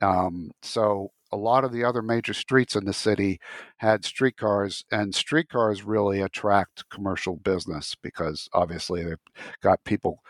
Um, 0.00 0.52
so 0.62 1.10
a 1.36 1.38
lot 1.38 1.64
of 1.64 1.72
the 1.72 1.84
other 1.84 2.00
major 2.00 2.32
streets 2.32 2.74
in 2.74 2.86
the 2.86 2.94
city 2.94 3.38
had 3.76 4.04
streetcars, 4.04 4.84
and 4.90 5.14
streetcars 5.14 5.82
really 5.82 6.22
attract 6.22 6.88
commercial 6.88 7.36
business 7.36 7.94
because 8.02 8.48
obviously 8.54 9.04
they've 9.04 9.18
got 9.62 9.84
people 9.84 10.22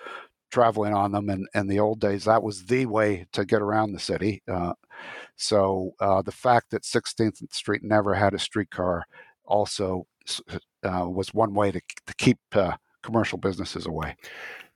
traveling 0.51 0.93
on 0.93 1.13
them. 1.13 1.29
And 1.29 1.47
in 1.55 1.69
the 1.69 1.79
old 1.79 2.01
days, 2.01 2.25
that 2.25 2.43
was 2.43 2.67
the 2.67 2.87
way 2.87 3.27
to 3.33 3.45
get 3.45 3.63
around 3.63 3.93
the 3.93 4.01
city. 4.01 4.43
Uh, 4.51 4.73
so 5.37 5.93
uh, 6.01 6.23
the 6.23 6.33
fact 6.33 6.71
that 6.71 6.83
16th 6.83 7.53
Street 7.53 7.83
never 7.85 8.15
had 8.15 8.35
a 8.35 8.39
streetcar 8.39 9.05
also 9.45 10.07
uh, 10.83 11.09
was 11.09 11.33
one 11.33 11.55
way 11.55 11.71
to, 11.71 11.81
to 12.07 12.15
keep 12.17 12.39
uh, 12.53 12.73
commercial 13.03 13.39
businesses 13.39 13.87
away. 13.87 14.17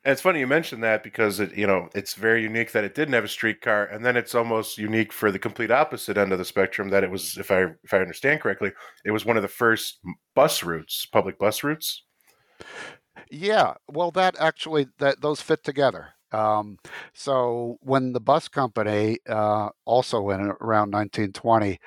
And 0.02 0.12
it's 0.12 0.22
funny 0.22 0.40
you 0.40 0.46
mentioned 0.46 0.82
that 0.82 1.02
because 1.02 1.40
it, 1.40 1.54
you 1.54 1.66
know, 1.66 1.90
it's 1.94 2.14
very 2.14 2.42
unique 2.42 2.72
that 2.72 2.84
it 2.84 2.94
didn't 2.94 3.12
have 3.12 3.24
a 3.24 3.28
streetcar, 3.28 3.84
and 3.84 4.04
then 4.04 4.16
it's 4.16 4.34
almost 4.34 4.78
unique 4.78 5.12
for 5.12 5.30
the 5.30 5.38
complete 5.38 5.70
opposite 5.70 6.16
end 6.16 6.32
of 6.32 6.38
the 6.38 6.44
spectrum 6.44 6.88
that 6.88 7.04
it 7.04 7.10
was, 7.10 7.36
if 7.36 7.50
I 7.50 7.66
if 7.84 7.92
I 7.92 7.98
understand 7.98 8.40
correctly, 8.40 8.72
it 9.04 9.10
was 9.10 9.26
one 9.26 9.36
of 9.36 9.42
the 9.42 9.48
first 9.48 10.00
bus 10.34 10.62
routes, 10.62 11.06
public 11.06 11.38
bus 11.38 11.62
routes. 11.62 12.04
Yeah, 13.30 13.74
well, 13.88 14.10
that 14.12 14.36
actually 14.40 14.88
that 14.98 15.20
those 15.20 15.42
fit 15.42 15.62
together. 15.64 16.14
Um, 16.32 16.78
so 17.12 17.78
when 17.80 18.12
the 18.12 18.20
bus 18.20 18.48
company, 18.48 19.18
uh, 19.28 19.70
also 19.84 20.30
in 20.30 20.40
around 20.60 20.92
1920, 20.92 21.78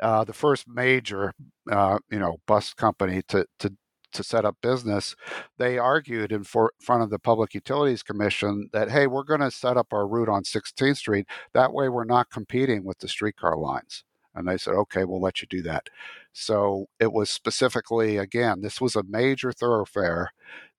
uh, 0.00 0.24
the 0.24 0.32
first 0.32 0.66
major, 0.66 1.32
uh, 1.70 1.98
you 2.10 2.18
know, 2.18 2.38
bus 2.46 2.72
company 2.74 3.22
to 3.28 3.46
to 3.60 3.74
to 4.12 4.22
set 4.22 4.44
up 4.44 4.56
business, 4.62 5.14
they 5.58 5.78
argued 5.78 6.32
in 6.32 6.44
for, 6.44 6.72
front 6.80 7.02
of 7.02 7.10
the 7.10 7.18
Public 7.18 7.54
Utilities 7.54 8.02
Commission 8.02 8.68
that, 8.72 8.90
hey, 8.90 9.06
we're 9.06 9.24
going 9.24 9.40
to 9.40 9.50
set 9.50 9.76
up 9.76 9.92
our 9.92 10.06
route 10.06 10.28
on 10.28 10.42
16th 10.42 10.96
Street. 10.96 11.26
That 11.52 11.72
way 11.72 11.88
we're 11.88 12.04
not 12.04 12.30
competing 12.30 12.84
with 12.84 12.98
the 12.98 13.08
streetcar 13.08 13.56
lines. 13.56 14.04
And 14.34 14.46
they 14.46 14.58
said, 14.58 14.74
okay, 14.74 15.04
we'll 15.04 15.20
let 15.20 15.42
you 15.42 15.48
do 15.48 15.62
that. 15.62 15.88
So 16.32 16.86
it 17.00 17.12
was 17.12 17.30
specifically, 17.30 18.16
again, 18.16 18.60
this 18.60 18.80
was 18.80 18.94
a 18.94 19.02
major 19.02 19.52
thoroughfare 19.52 20.30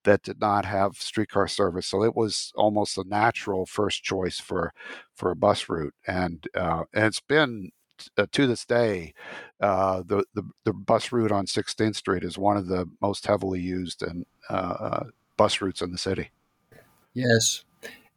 that 0.04 0.22
did 0.22 0.40
not 0.40 0.64
have 0.64 0.96
streetcar 0.96 1.46
service. 1.48 1.86
So 1.86 2.02
it 2.02 2.16
was 2.16 2.52
almost 2.56 2.96
a 2.96 3.04
natural 3.06 3.66
first 3.66 4.02
choice 4.02 4.40
for 4.40 4.72
for 5.14 5.30
a 5.30 5.36
bus 5.36 5.68
route. 5.68 5.94
And, 6.06 6.46
uh, 6.54 6.84
and 6.94 7.04
it's 7.06 7.20
been 7.20 7.70
uh, 8.16 8.26
to 8.32 8.46
this 8.46 8.64
day, 8.64 9.14
uh, 9.60 10.02
the, 10.04 10.24
the, 10.34 10.42
the 10.64 10.72
bus 10.72 11.12
route 11.12 11.32
on 11.32 11.46
16th 11.46 11.96
Street 11.96 12.24
is 12.24 12.38
one 12.38 12.56
of 12.56 12.66
the 12.66 12.88
most 13.00 13.26
heavily 13.26 13.60
used 13.60 14.02
and 14.02 14.26
uh, 14.50 14.52
uh, 14.52 15.04
bus 15.36 15.60
routes 15.60 15.82
in 15.82 15.92
the 15.92 15.98
city. 15.98 16.30
Yes. 17.14 17.64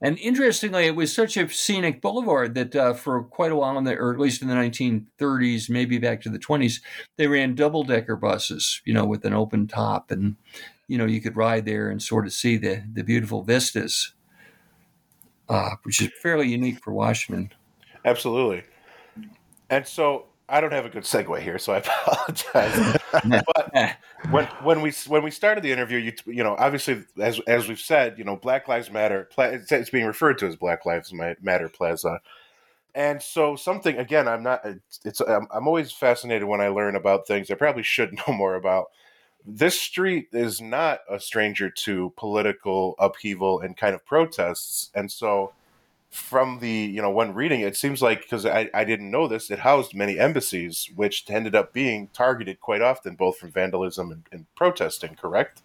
And 0.02 0.20
interestingly, 0.20 0.86
it 0.86 0.96
was 0.96 1.14
such 1.14 1.38
a 1.38 1.50
scenic 1.50 2.02
boulevard 2.02 2.54
that 2.56 2.76
uh, 2.76 2.94
for 2.94 3.24
quite 3.24 3.52
a 3.52 3.56
while, 3.56 3.78
in 3.78 3.86
the, 3.86 3.96
or 3.96 4.14
at 4.14 4.20
least 4.20 4.42
in 4.42 4.48
the 4.48 4.54
1930s, 4.54 5.70
maybe 5.70 5.98
back 5.98 6.22
to 6.22 6.30
the 6.30 6.40
20s, 6.40 6.82
they 7.18 7.28
ran 7.28 7.56
double 7.56 7.84
decker 7.84 8.16
buses, 8.16 8.82
you 8.86 8.94
know, 8.94 9.06
with 9.06 9.24
an 9.26 9.34
open 9.34 9.68
top. 9.68 10.12
And, 10.12 10.36
you 10.88 10.98
know, 10.98 11.06
you 11.06 11.22
could 11.22 11.38
ride 11.38 11.66
there 11.66 11.90
and 11.90 12.02
sort 12.02 12.26
of 12.26 12.34
see 12.34 12.58
the, 12.58 12.84
the 12.92 13.04
beautiful 13.04 13.42
vistas, 13.42 14.14
uh, 15.48 15.72
which 15.84 16.02
is 16.02 16.10
fairly 16.22 16.50
unique 16.50 16.84
for 16.84 16.94
Washington. 16.94 17.52
Absolutely. 18.04 18.64
And 19.70 19.88
so 19.88 20.26
I 20.48 20.62
don't 20.62 20.74
have 20.74 20.86
a 20.86 20.90
good 20.90 21.04
segue 21.04 21.42
here, 21.42 21.58
so 21.58 21.74
I 21.74 21.78
apologize. 21.86 23.02
but 23.46 23.98
when 24.30 24.46
when 24.64 24.82
we 24.82 24.92
when 25.08 25.24
we 25.24 25.32
started 25.32 25.64
the 25.64 25.72
interview, 25.72 25.98
you 25.98 26.14
you 26.26 26.44
know 26.44 26.56
obviously 26.58 27.04
as 27.20 27.40
as 27.48 27.68
we've 27.68 27.80
said, 27.80 28.18
you 28.18 28.24
know 28.24 28.36
Black 28.36 28.68
Lives 28.68 28.92
Matter. 28.92 29.30
It's 29.38 29.90
being 29.90 30.06
referred 30.06 30.38
to 30.40 30.48
as 30.48 30.56
Black 30.56 30.86
Lives 30.86 31.14
Matter 31.14 31.70
Plaza, 31.70 32.20
and 32.94 33.22
so 33.22 33.56
something 33.56 33.98
again. 33.98 34.28
I'm 34.28 34.44
not. 34.44 34.66
It's 35.04 35.20
I'm, 35.22 35.48
I'm 35.52 35.68
always 35.68 35.92
fascinated 35.92 36.48
when 36.48 36.62
I 36.62 36.68
learn 36.70 36.96
about 36.96 37.28
things 37.28 37.50
I 37.50 37.56
probably 37.56 37.84
should 37.84 38.14
know 38.28 38.34
more 38.34 38.56
about. 38.56 38.88
this 39.46 39.80
street 39.80 40.28
is 40.34 40.62
not 40.62 41.00
a 41.10 41.20
stranger 41.20 41.70
to 41.70 42.14
political 42.18 42.96
upheaval 43.00 43.60
and 43.62 43.78
kind 43.78 43.94
of 43.96 44.06
protests. 44.06 44.90
And 44.96 45.12
so, 45.12 45.54
from 46.16 46.60
the, 46.60 46.70
you 46.70 47.02
know, 47.02 47.10
when 47.10 47.34
reading 47.34 47.62
it, 47.62 47.76
seems 47.76 48.02
like, 48.02 48.22
because 48.22 48.46
I, 48.46 48.70
I 48.74 48.86
didn't 48.86 49.12
know 49.12 49.28
this, 49.28 49.52
it 49.52 49.60
housed 49.60 49.94
many 49.94 50.18
embassies, 50.18 50.90
which 50.96 51.26
ended 51.30 51.56
up 51.56 51.74
being 51.74 52.08
targeted 52.14 52.62
quite 52.62 52.82
often, 52.82 53.16
both 53.16 53.38
from 53.38 53.52
vandalism 53.52 54.12
and, 54.12 54.28
and 54.32 54.46
protesting, 54.56 55.16
correct? 55.16 55.62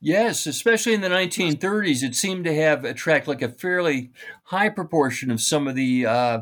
Yes, 0.00 0.46
especially 0.46 0.94
in 0.94 1.02
the 1.02 1.08
1930s, 1.08 2.02
it 2.02 2.14
seemed 2.14 2.44
to 2.44 2.54
have 2.54 2.84
attract 2.84 3.28
like 3.28 3.42
a 3.42 3.48
fairly 3.48 4.10
high 4.44 4.70
proportion 4.70 5.30
of 5.30 5.40
some 5.40 5.68
of 5.68 5.74
the, 5.74 6.06
uh, 6.06 6.40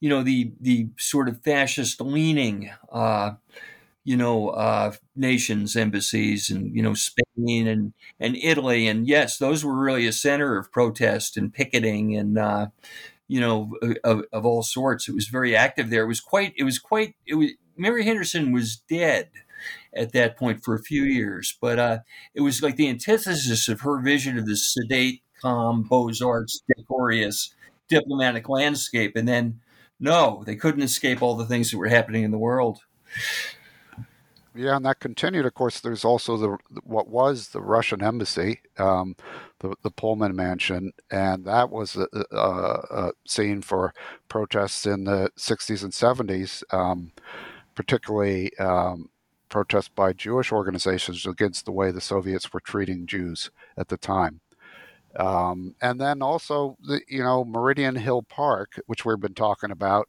you 0.00 0.08
know, 0.08 0.22
the 0.22 0.52
the 0.60 0.88
sort 0.98 1.28
of 1.28 1.42
fascist 1.42 2.00
leaning 2.00 2.70
uh, 2.90 3.32
you 4.04 4.16
know, 4.16 4.48
uh, 4.50 4.92
nations, 5.14 5.76
embassies, 5.76 6.50
and 6.50 6.74
you 6.74 6.82
know, 6.82 6.94
Spain 6.94 7.66
and 7.66 7.92
and 8.18 8.36
Italy, 8.36 8.86
and 8.86 9.06
yes, 9.06 9.38
those 9.38 9.64
were 9.64 9.78
really 9.78 10.06
a 10.06 10.12
center 10.12 10.58
of 10.58 10.72
protest 10.72 11.36
and 11.36 11.52
picketing, 11.52 12.16
and 12.16 12.38
uh, 12.38 12.66
you 13.28 13.40
know, 13.40 13.72
of, 14.04 14.24
of, 14.32 14.44
all 14.44 14.62
sorts. 14.62 15.08
It 15.08 15.14
was 15.14 15.28
very 15.28 15.56
active 15.56 15.90
there. 15.90 16.04
It 16.04 16.08
was 16.08 16.20
quite. 16.20 16.52
It 16.56 16.64
was 16.64 16.78
quite. 16.78 17.14
It 17.26 17.34
was. 17.34 17.50
Mary 17.76 18.04
Henderson 18.04 18.52
was 18.52 18.76
dead 18.76 19.30
at 19.94 20.12
that 20.12 20.36
point 20.36 20.64
for 20.64 20.74
a 20.74 20.82
few 20.82 21.04
years, 21.04 21.56
but 21.60 21.78
uh, 21.78 21.98
it 22.34 22.40
was 22.40 22.62
like 22.62 22.76
the 22.76 22.88
antithesis 22.88 23.68
of 23.68 23.80
her 23.82 24.00
vision 24.00 24.36
of 24.36 24.46
the 24.46 24.56
sedate, 24.56 25.22
calm, 25.40 25.82
beaux 25.82 26.10
arts, 26.24 26.62
decorous, 26.76 27.54
diplomatic 27.88 28.48
landscape, 28.48 29.16
and 29.16 29.28
then 29.28 29.60
no, 30.00 30.42
they 30.44 30.56
couldn't 30.56 30.82
escape 30.82 31.22
all 31.22 31.36
the 31.36 31.46
things 31.46 31.70
that 31.70 31.78
were 31.78 31.88
happening 31.88 32.24
in 32.24 32.32
the 32.32 32.38
world. 32.38 32.80
Yeah, 34.54 34.76
and 34.76 34.84
that 34.84 35.00
continued. 35.00 35.46
Of 35.46 35.54
course, 35.54 35.80
there's 35.80 36.04
also 36.04 36.36
the 36.36 36.56
what 36.84 37.08
was 37.08 37.48
the 37.48 37.62
Russian 37.62 38.02
embassy, 38.02 38.60
um, 38.78 39.16
the 39.60 39.74
the 39.82 39.90
Pullman 39.90 40.36
Mansion, 40.36 40.92
and 41.10 41.44
that 41.46 41.70
was 41.70 41.96
a, 41.96 42.06
a, 42.30 42.36
a, 42.38 43.12
scene 43.26 43.62
for 43.62 43.94
protests 44.28 44.84
in 44.84 45.04
the 45.04 45.30
60s 45.38 45.82
and 45.82 45.92
70s, 45.92 46.62
um, 46.74 47.12
particularly 47.74 48.54
um, 48.58 49.08
protests 49.48 49.88
by 49.88 50.12
Jewish 50.12 50.52
organizations 50.52 51.26
against 51.26 51.64
the 51.64 51.72
way 51.72 51.90
the 51.90 52.00
Soviets 52.00 52.52
were 52.52 52.60
treating 52.60 53.06
Jews 53.06 53.50
at 53.78 53.88
the 53.88 53.96
time. 53.96 54.40
Um, 55.16 55.74
and 55.82 56.00
then 56.00 56.22
also, 56.22 56.76
the, 56.82 57.00
you 57.08 57.22
know, 57.22 57.44
Meridian 57.44 57.96
Hill 57.96 58.22
Park, 58.22 58.80
which 58.86 59.04
we've 59.04 59.20
been 59.20 59.34
talking 59.34 59.70
about, 59.70 60.08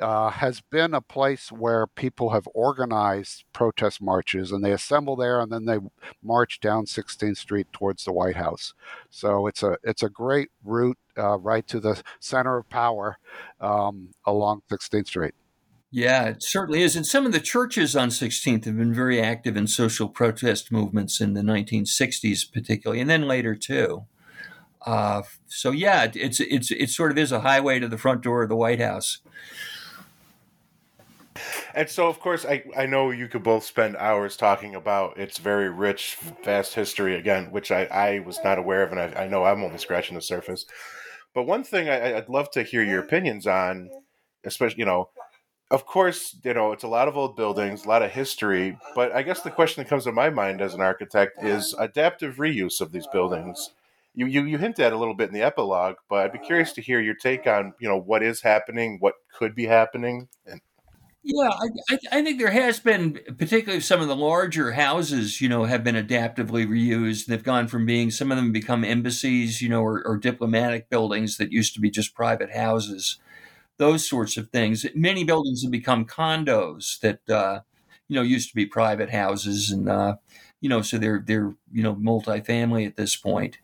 uh, 0.00 0.30
has 0.30 0.60
been 0.60 0.94
a 0.94 1.00
place 1.00 1.52
where 1.52 1.86
people 1.86 2.30
have 2.30 2.48
organized 2.54 3.44
protest 3.52 4.00
marches 4.00 4.50
and 4.50 4.64
they 4.64 4.72
assemble 4.72 5.16
there 5.16 5.40
and 5.40 5.52
then 5.52 5.66
they 5.66 5.78
march 6.22 6.60
down 6.60 6.86
16th 6.86 7.36
Street 7.36 7.66
towards 7.72 8.04
the 8.04 8.12
White 8.12 8.36
House. 8.36 8.74
So 9.10 9.46
it's 9.46 9.62
a 9.62 9.76
it's 9.82 10.02
a 10.02 10.08
great 10.08 10.50
route 10.64 10.98
uh, 11.18 11.38
right 11.38 11.66
to 11.68 11.80
the 11.80 12.02
center 12.18 12.56
of 12.58 12.68
power 12.68 13.18
um, 13.60 14.10
along 14.24 14.62
16th 14.70 15.06
Street. 15.06 15.34
Yeah, 15.92 16.26
it 16.26 16.42
certainly 16.42 16.82
is. 16.82 16.94
And 16.94 17.04
some 17.04 17.26
of 17.26 17.32
the 17.32 17.40
churches 17.40 17.96
on 17.96 18.10
16th 18.10 18.64
have 18.64 18.76
been 18.76 18.94
very 18.94 19.20
active 19.20 19.56
in 19.56 19.66
social 19.66 20.08
protest 20.08 20.70
movements 20.70 21.20
in 21.20 21.34
the 21.34 21.40
1960s, 21.40 22.50
particularly, 22.52 23.00
and 23.00 23.10
then 23.10 23.26
later 23.26 23.56
too. 23.56 24.04
Uh, 24.86 25.22
so 25.46 25.72
yeah, 25.72 26.10
it's 26.14 26.40
it's 26.40 26.70
it 26.70 26.88
sort 26.88 27.10
of 27.10 27.18
is 27.18 27.32
a 27.32 27.40
highway 27.40 27.78
to 27.78 27.88
the 27.88 27.98
front 27.98 28.22
door 28.22 28.42
of 28.42 28.48
the 28.48 28.56
White 28.56 28.80
House. 28.80 29.18
And 31.74 31.88
so, 31.88 32.08
of 32.08 32.20
course, 32.20 32.44
I, 32.44 32.64
I 32.76 32.86
know 32.86 33.10
you 33.10 33.28
could 33.28 33.42
both 33.42 33.64
spend 33.64 33.96
hours 33.96 34.36
talking 34.36 34.74
about 34.74 35.18
its 35.18 35.38
very 35.38 35.68
rich, 35.68 36.16
vast 36.44 36.74
history 36.74 37.14
again, 37.16 37.50
which 37.52 37.70
I, 37.70 37.84
I 37.84 38.18
was 38.20 38.38
not 38.42 38.58
aware 38.58 38.82
of, 38.82 38.90
and 38.92 39.00
I, 39.00 39.24
I 39.24 39.28
know 39.28 39.44
I'm 39.44 39.62
only 39.62 39.78
scratching 39.78 40.16
the 40.16 40.22
surface. 40.22 40.66
But 41.34 41.44
one 41.44 41.62
thing 41.62 41.88
I, 41.88 42.16
I'd 42.16 42.28
love 42.28 42.50
to 42.52 42.62
hear 42.62 42.82
your 42.82 43.00
opinions 43.00 43.46
on, 43.46 43.90
especially, 44.44 44.80
you 44.80 44.84
know, 44.84 45.10
of 45.70 45.86
course, 45.86 46.36
you 46.42 46.52
know, 46.52 46.72
it's 46.72 46.82
a 46.82 46.88
lot 46.88 47.06
of 47.06 47.16
old 47.16 47.36
buildings, 47.36 47.84
a 47.84 47.88
lot 47.88 48.02
of 48.02 48.10
history, 48.10 48.76
but 48.96 49.12
I 49.12 49.22
guess 49.22 49.42
the 49.42 49.50
question 49.52 49.82
that 49.82 49.88
comes 49.88 50.04
to 50.04 50.12
my 50.12 50.28
mind 50.28 50.60
as 50.60 50.74
an 50.74 50.80
architect 50.80 51.44
is 51.44 51.74
adaptive 51.78 52.36
reuse 52.36 52.80
of 52.80 52.90
these 52.90 53.06
buildings. 53.06 53.70
You, 54.12 54.26
you, 54.26 54.42
you 54.44 54.58
hinted 54.58 54.84
at 54.84 54.92
a 54.92 54.98
little 54.98 55.14
bit 55.14 55.28
in 55.28 55.34
the 55.34 55.42
epilogue, 55.42 55.94
but 56.08 56.24
I'd 56.24 56.32
be 56.32 56.38
curious 56.40 56.72
to 56.72 56.82
hear 56.82 57.00
your 57.00 57.14
take 57.14 57.46
on, 57.46 57.74
you 57.78 57.88
know, 57.88 57.96
what 57.96 58.24
is 58.24 58.40
happening, 58.40 58.96
what 58.98 59.14
could 59.32 59.54
be 59.54 59.66
happening, 59.66 60.28
and 60.44 60.60
yeah, 61.22 61.50
I, 61.50 61.98
I, 62.12 62.22
think 62.22 62.38
there 62.38 62.50
has 62.50 62.80
been, 62.80 63.18
particularly 63.36 63.80
some 63.80 64.00
of 64.00 64.08
the 64.08 64.16
larger 64.16 64.72
houses, 64.72 65.40
you 65.40 65.50
know, 65.50 65.64
have 65.64 65.84
been 65.84 65.94
adaptively 65.94 66.66
reused. 66.66 67.26
They've 67.26 67.42
gone 67.42 67.68
from 67.68 67.84
being 67.84 68.10
some 68.10 68.30
of 68.30 68.38
them 68.38 68.52
become 68.52 68.84
embassies, 68.84 69.60
you 69.60 69.68
know, 69.68 69.82
or, 69.82 70.02
or 70.06 70.16
diplomatic 70.16 70.88
buildings 70.88 71.36
that 71.36 71.52
used 71.52 71.74
to 71.74 71.80
be 71.80 71.90
just 71.90 72.14
private 72.14 72.52
houses, 72.52 73.18
those 73.76 74.08
sorts 74.08 74.38
of 74.38 74.48
things. 74.48 74.86
Many 74.94 75.24
buildings 75.24 75.62
have 75.62 75.70
become 75.70 76.06
condos 76.06 76.98
that, 77.00 77.28
uh, 77.28 77.60
you 78.08 78.16
know, 78.16 78.22
used 78.22 78.48
to 78.48 78.56
be 78.56 78.64
private 78.64 79.10
houses, 79.10 79.70
and 79.70 79.88
uh, 79.90 80.16
you 80.60 80.68
know, 80.70 80.80
so 80.80 80.96
they're 80.98 81.22
they're 81.24 81.54
you 81.70 81.82
know 81.82 81.94
multifamily 81.94 82.86
at 82.86 82.96
this 82.96 83.14
point. 83.14 83.58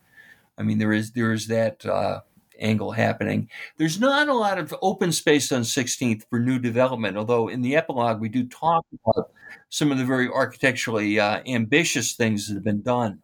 I 0.57 0.63
mean, 0.63 0.77
there 0.77 0.93
is 0.93 1.11
there 1.13 1.33
is 1.33 1.47
that. 1.47 1.85
Uh, 1.85 2.21
angle 2.59 2.91
happening. 2.91 3.49
There's 3.77 3.99
not 3.99 4.27
a 4.27 4.33
lot 4.33 4.57
of 4.57 4.75
open 4.81 5.11
space 5.11 5.51
on 5.51 5.61
16th 5.61 6.23
for 6.29 6.39
new 6.39 6.59
development, 6.59 7.17
although 7.17 7.47
in 7.47 7.61
the 7.61 7.75
epilogue 7.75 8.19
we 8.19 8.29
do 8.29 8.47
talk 8.47 8.85
about 9.05 9.31
some 9.69 9.91
of 9.91 9.97
the 9.97 10.05
very 10.05 10.29
architecturally 10.29 11.19
uh, 11.19 11.41
ambitious 11.45 12.13
things 12.13 12.47
that 12.47 12.55
have 12.55 12.63
been 12.63 12.81
done 12.81 13.19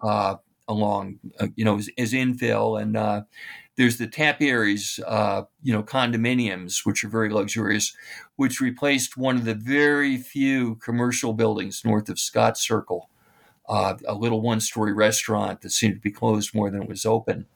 uh, 0.00 0.36
along, 0.68 1.18
uh, 1.40 1.48
you 1.56 1.64
know, 1.64 1.78
as, 1.78 1.88
as, 1.98 2.12
infill. 2.12 2.80
And 2.80 2.96
uh, 2.96 3.22
there's 3.76 3.98
the 3.98 4.06
Tapiaries, 4.06 5.00
uh, 5.06 5.42
you 5.62 5.72
know, 5.72 5.82
condominiums, 5.82 6.84
which 6.84 7.04
are 7.04 7.08
very 7.08 7.30
luxurious, 7.30 7.96
which 8.36 8.60
replaced 8.60 9.16
one 9.16 9.36
of 9.36 9.44
the 9.44 9.54
very 9.54 10.16
few 10.16 10.76
commercial 10.76 11.32
buildings 11.32 11.82
north 11.84 12.08
of 12.08 12.18
Scott 12.18 12.58
Circle. 12.58 13.08
Uh, 13.68 13.94
a 14.06 14.14
little 14.14 14.42
one-story 14.42 14.92
restaurant 14.92 15.60
that 15.60 15.70
seemed 15.70 15.94
to 15.94 16.00
be 16.00 16.10
closed 16.10 16.52
more 16.52 16.68
than 16.68 16.82
it 16.82 16.88
was 16.88 17.06
open 17.06 17.46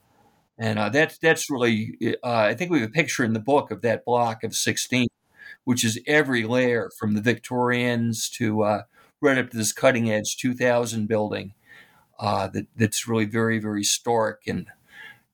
and 0.58 0.78
uh, 0.78 0.88
that's 0.88 1.18
that's 1.18 1.50
really 1.50 1.96
uh, 2.22 2.32
I 2.32 2.54
think 2.54 2.70
we 2.70 2.80
have 2.80 2.88
a 2.88 2.92
picture 2.92 3.24
in 3.24 3.32
the 3.32 3.40
book 3.40 3.70
of 3.70 3.82
that 3.82 4.04
block 4.04 4.42
of 4.42 4.54
16, 4.54 5.08
which 5.64 5.84
is 5.84 6.00
every 6.06 6.44
layer 6.44 6.90
from 6.98 7.14
the 7.14 7.20
Victorians 7.20 8.30
to 8.30 8.62
uh, 8.62 8.82
right 9.20 9.38
up 9.38 9.50
to 9.50 9.56
this 9.56 9.72
cutting 9.72 10.10
edge 10.10 10.36
2000 10.36 11.06
building 11.06 11.52
uh, 12.18 12.48
that 12.48 12.66
that's 12.76 13.06
really 13.06 13.24
very 13.24 13.58
very 13.58 13.80
historic 13.80 14.42
and 14.46 14.66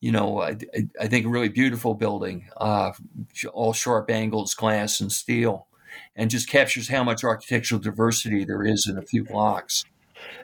you 0.01 0.11
know 0.11 0.43
I, 0.43 0.57
I 1.01 1.07
think 1.07 1.27
a 1.27 1.29
really 1.29 1.49
beautiful 1.49 1.95
building, 1.95 2.49
uh, 2.57 2.93
all 3.53 3.73
sharp 3.73 4.11
angles, 4.11 4.55
glass 4.55 5.01
and 5.01 5.13
steel, 5.13 5.69
and 6.17 6.31
just 6.31 6.49
captures 6.49 6.89
how 6.89 7.05
much 7.05 7.23
architectural 7.23 7.81
diversity 7.81 8.45
there 8.45 8.65
is 8.65 8.89
in 8.89 8.99
a 8.99 9.03
few 9.03 9.25
blocks. 9.25 9.85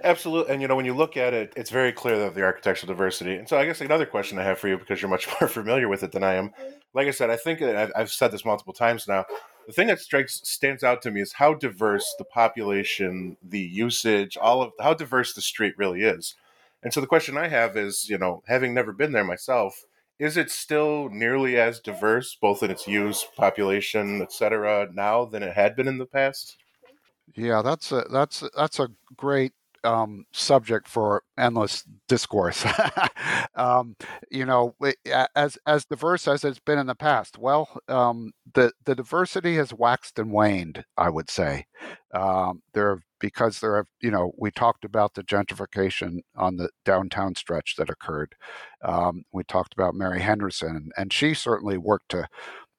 Absolutely, 0.04 0.52
and 0.52 0.62
you 0.62 0.68
know 0.68 0.76
when 0.76 0.84
you 0.84 0.94
look 0.94 1.16
at 1.16 1.34
it, 1.34 1.52
it's 1.56 1.70
very 1.70 1.92
clear 1.92 2.18
that 2.18 2.34
the 2.34 2.42
architectural 2.42 2.92
diversity. 2.92 3.36
And 3.36 3.48
so, 3.48 3.58
I 3.58 3.64
guess 3.64 3.80
another 3.80 4.06
question 4.06 4.38
I 4.38 4.44
have 4.44 4.58
for 4.58 4.68
you, 4.68 4.78
because 4.78 5.02
you're 5.02 5.10
much 5.10 5.28
more 5.40 5.48
familiar 5.48 5.88
with 5.88 6.02
it 6.02 6.12
than 6.12 6.22
I 6.22 6.34
am. 6.34 6.52
Like 6.94 7.08
I 7.08 7.12
said, 7.12 7.30
I 7.30 7.36
think 7.36 7.62
I've 7.62 8.10
said 8.10 8.30
this 8.30 8.44
multiple 8.44 8.72
times 8.72 9.08
now. 9.08 9.24
The 9.66 9.72
thing 9.72 9.88
that 9.88 10.00
strikes 10.00 10.40
stands 10.44 10.82
out 10.82 11.02
to 11.02 11.10
me 11.10 11.20
is 11.20 11.34
how 11.34 11.54
diverse 11.54 12.14
the 12.18 12.24
population, 12.24 13.36
the 13.42 13.60
usage, 13.60 14.36
all 14.36 14.62
of 14.62 14.72
how 14.80 14.94
diverse 14.94 15.34
the 15.34 15.42
street 15.42 15.74
really 15.76 16.02
is. 16.02 16.34
And 16.82 16.92
so, 16.92 17.00
the 17.00 17.06
question 17.06 17.36
I 17.36 17.48
have 17.48 17.76
is, 17.76 18.08
you 18.08 18.18
know, 18.18 18.42
having 18.46 18.72
never 18.72 18.92
been 18.92 19.12
there 19.12 19.24
myself, 19.24 19.84
is 20.18 20.36
it 20.36 20.50
still 20.50 21.08
nearly 21.10 21.56
as 21.58 21.80
diverse, 21.80 22.36
both 22.40 22.62
in 22.62 22.70
its 22.70 22.86
use, 22.86 23.24
population, 23.36 24.22
etc., 24.22 24.88
now 24.92 25.24
than 25.24 25.42
it 25.42 25.54
had 25.54 25.76
been 25.76 25.88
in 25.88 25.98
the 25.98 26.06
past? 26.06 26.56
Yeah, 27.36 27.62
that's 27.62 27.92
a 27.92 28.04
that's 28.10 28.42
that's 28.56 28.80
a 28.80 28.88
great 29.16 29.52
um, 29.84 30.24
subject 30.32 30.88
for 30.88 31.22
endless 31.38 31.84
discourse. 32.08 32.64
um, 33.54 33.96
you 34.30 34.44
know, 34.44 34.74
as 35.34 35.58
as 35.66 35.84
diverse 35.84 36.28
as 36.28 36.44
it's 36.44 36.58
been 36.60 36.78
in 36.78 36.86
the 36.86 36.94
past. 36.94 37.38
Well, 37.38 37.68
um, 37.88 38.32
the 38.54 38.72
the 38.84 38.94
diversity 38.94 39.56
has 39.56 39.72
waxed 39.72 40.18
and 40.18 40.32
waned. 40.32 40.84
I 40.96 41.10
would 41.10 41.30
say 41.30 41.66
um, 42.14 42.62
there 42.74 43.00
because 43.20 43.60
there 43.60 43.76
have 43.76 43.86
you 44.00 44.10
know 44.10 44.32
we 44.38 44.50
talked 44.50 44.84
about 44.84 45.14
the 45.14 45.24
gentrification 45.24 46.20
on 46.36 46.56
the 46.56 46.70
downtown 46.84 47.34
stretch 47.34 47.76
that 47.76 47.90
occurred. 47.90 48.34
Um, 48.82 49.24
we 49.32 49.44
talked 49.44 49.72
about 49.74 49.94
Mary 49.94 50.20
Henderson, 50.20 50.90
and 50.96 51.12
she 51.12 51.34
certainly 51.34 51.78
worked 51.78 52.10
to 52.10 52.28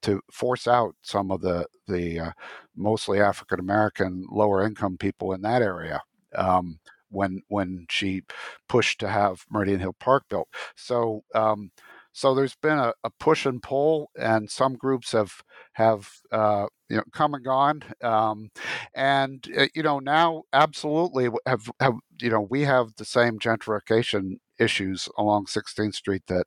to 0.02 0.20
force 0.32 0.66
out 0.66 0.94
some 1.02 1.30
of 1.30 1.40
the 1.42 1.66
the 1.88 2.18
uh, 2.20 2.32
mostly 2.76 3.20
African 3.20 3.60
American 3.60 4.24
lower 4.30 4.64
income 4.64 4.96
people 4.98 5.32
in 5.32 5.42
that 5.42 5.62
area 5.62 6.02
um, 6.34 6.80
when 7.10 7.42
when 7.48 7.86
she 7.90 8.22
pushed 8.68 9.00
to 9.00 9.08
have 9.08 9.44
Meridian 9.50 9.80
Hill 9.80 9.96
Park 9.98 10.24
built. 10.28 10.48
So 10.76 11.22
um, 11.34 11.72
so 12.12 12.34
there's 12.34 12.56
been 12.56 12.78
a, 12.78 12.92
a, 13.04 13.10
push 13.10 13.46
and 13.46 13.62
pull, 13.62 14.10
and 14.18 14.50
some 14.50 14.74
groups 14.74 15.12
have 15.12 15.42
have 15.74 16.10
uh, 16.32 16.66
you 16.88 16.96
know 16.96 17.04
come 17.12 17.34
and 17.34 17.44
gone, 17.44 17.82
um, 18.02 18.50
and 18.94 19.46
uh, 19.56 19.66
you 19.74 19.82
know 19.82 20.00
now 20.00 20.42
absolutely 20.52 21.28
have 21.46 21.70
have 21.78 21.94
you 22.20 22.30
know 22.30 22.40
we 22.40 22.62
have 22.62 22.96
the 22.96 23.04
same 23.04 23.38
gentrification 23.38 24.38
issues 24.58 25.08
along 25.16 25.46
16th 25.46 25.94
Street 25.94 26.22
that 26.26 26.46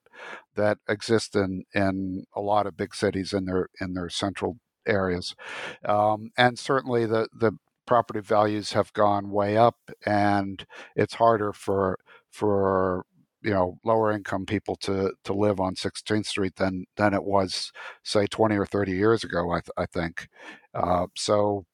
that 0.55 0.77
exist 0.87 1.35
in 1.35 1.63
in 1.73 2.25
a 2.35 2.41
lot 2.41 2.67
of 2.67 2.77
big 2.77 2.93
cities 2.93 3.33
in 3.33 3.45
their 3.45 3.69
in 3.79 3.93
their 3.93 4.09
central 4.09 4.57
areas, 4.85 5.33
um, 5.85 6.31
and 6.37 6.59
certainly 6.59 7.05
the 7.05 7.29
the 7.33 7.53
property 7.85 8.19
values 8.21 8.73
have 8.73 8.93
gone 8.93 9.29
way 9.31 9.57
up, 9.57 9.77
and 10.05 10.65
it's 10.95 11.15
harder 11.15 11.53
for 11.53 11.99
for 12.31 13.05
you 13.41 13.51
know 13.51 13.77
lower 13.85 14.11
income 14.11 14.45
people 14.45 14.75
to 14.77 15.13
to 15.25 15.33
live 15.33 15.59
on 15.59 15.75
16th 15.75 16.25
Street 16.27 16.55
than 16.57 16.85
than 16.97 17.13
it 17.13 17.23
was 17.23 17.71
say 18.03 18.25
20 18.27 18.57
or 18.57 18.65
30 18.65 18.93
years 18.93 19.23
ago. 19.23 19.51
I, 19.51 19.57
th- 19.61 19.69
I 19.77 19.85
think 19.87 20.27
uh, 20.73 21.07
so. 21.15 21.65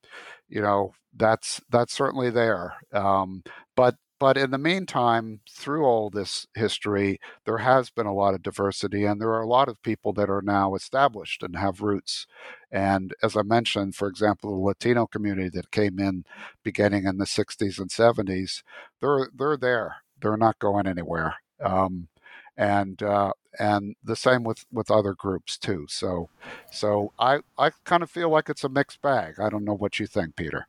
You 0.49 0.61
know 0.61 0.93
that's 1.15 1.61
that's 1.69 1.93
certainly 1.93 2.29
there, 2.29 2.73
um, 2.93 3.43
but 3.75 3.95
but 4.19 4.37
in 4.37 4.51
the 4.51 4.57
meantime, 4.57 5.39
through 5.49 5.85
all 5.85 6.09
this 6.09 6.45
history, 6.53 7.19
there 7.45 7.59
has 7.59 7.89
been 7.89 8.05
a 8.05 8.13
lot 8.13 8.33
of 8.33 8.43
diversity, 8.43 9.05
and 9.05 9.21
there 9.21 9.29
are 9.31 9.41
a 9.41 9.47
lot 9.47 9.69
of 9.69 9.81
people 9.81 10.13
that 10.13 10.29
are 10.29 10.41
now 10.41 10.75
established 10.75 11.41
and 11.41 11.55
have 11.55 11.81
roots. 11.81 12.27
And 12.71 13.13
as 13.23 13.37
I 13.37 13.43
mentioned, 13.43 13.95
for 13.95 14.07
example, 14.07 14.51
the 14.51 14.57
Latino 14.65 15.07
community 15.07 15.49
that 15.49 15.71
came 15.71 15.99
in 15.99 16.25
beginning 16.63 17.05
in 17.05 17.17
the 17.17 17.25
60s 17.25 17.79
and 17.79 17.89
70s, 17.89 18.63
they're 19.01 19.29
they're 19.33 19.57
there. 19.57 19.97
They're 20.21 20.37
not 20.37 20.59
going 20.59 20.85
anywhere. 20.87 21.35
Um, 21.63 22.09
and 22.57 23.01
uh, 23.01 23.31
and 23.57 23.95
the 24.03 24.15
same 24.17 24.43
with 24.43 24.65
with 24.71 24.91
other 24.91 25.13
groups 25.13 25.57
too. 25.57 25.85
So 25.89 26.29
so 26.71 27.13
I 27.17 27.39
I 27.57 27.71
kind 27.85 28.03
of 28.03 28.11
feel 28.11 28.29
like 28.29 28.49
it's 28.49 28.65
a 28.65 28.69
mixed 28.69 29.01
bag. 29.01 29.39
I 29.39 29.49
don't 29.49 29.65
know 29.65 29.75
what 29.75 29.99
you 29.99 30.07
think, 30.07 30.35
Peter. 30.35 30.67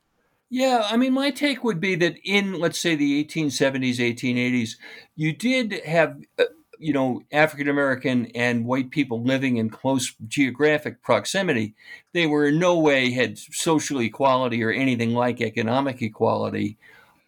Yeah, 0.53 0.85
I 0.85 0.97
mean, 0.97 1.13
my 1.13 1.31
take 1.31 1.63
would 1.63 1.79
be 1.79 1.95
that 1.95 2.17
in 2.25 2.59
let's 2.59 2.77
say 2.77 2.95
the 2.95 3.23
1870s, 3.23 3.99
1880s, 3.99 4.77
you 5.15 5.33
did 5.33 5.73
have. 5.85 6.17
Uh, 6.37 6.45
you 6.83 6.93
know, 6.93 7.21
African 7.31 7.67
American 7.69 8.25
and 8.33 8.65
white 8.65 8.89
people 8.89 9.21
living 9.23 9.57
in 9.57 9.69
close 9.69 10.15
geographic 10.27 11.03
proximity, 11.03 11.75
they 12.11 12.25
were 12.25 12.47
in 12.47 12.57
no 12.57 12.75
way 12.79 13.11
had 13.11 13.37
social 13.37 13.99
equality 14.01 14.63
or 14.63 14.71
anything 14.71 15.13
like 15.13 15.41
economic 15.41 16.01
equality 16.01 16.79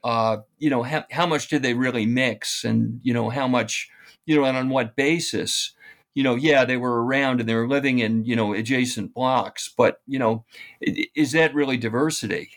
uh, 0.06 0.38
you 0.60 0.70
know, 0.70 0.84
how, 0.84 1.04
how 1.12 1.26
much 1.26 1.50
did 1.50 1.64
they 1.64 1.74
really 1.74 2.06
mix 2.06 2.64
and, 2.64 3.02
you 3.04 3.14
know, 3.14 3.30
how 3.32 3.50
much, 3.50 3.90
you 4.28 4.38
know, 4.38 4.46
and 4.46 4.58
on 4.58 4.70
what 4.70 4.96
basis? 4.96 5.74
You 6.16 6.24
know, 6.24 6.36
yeah, 6.36 6.66
they 6.66 6.78
were 6.78 7.04
around 7.04 7.42
and 7.42 7.50
they 7.50 7.56
were 7.56 7.68
living 7.68 8.00
in, 8.00 8.24
you 8.26 8.38
know, 8.38 8.54
adjacent 8.54 9.16
blocks, 9.16 9.74
but, 9.76 10.02
you 10.08 10.20
know, 10.20 10.46
is 10.82 11.34
that 11.34 11.56
really 11.56 11.78
diversity 11.78 12.52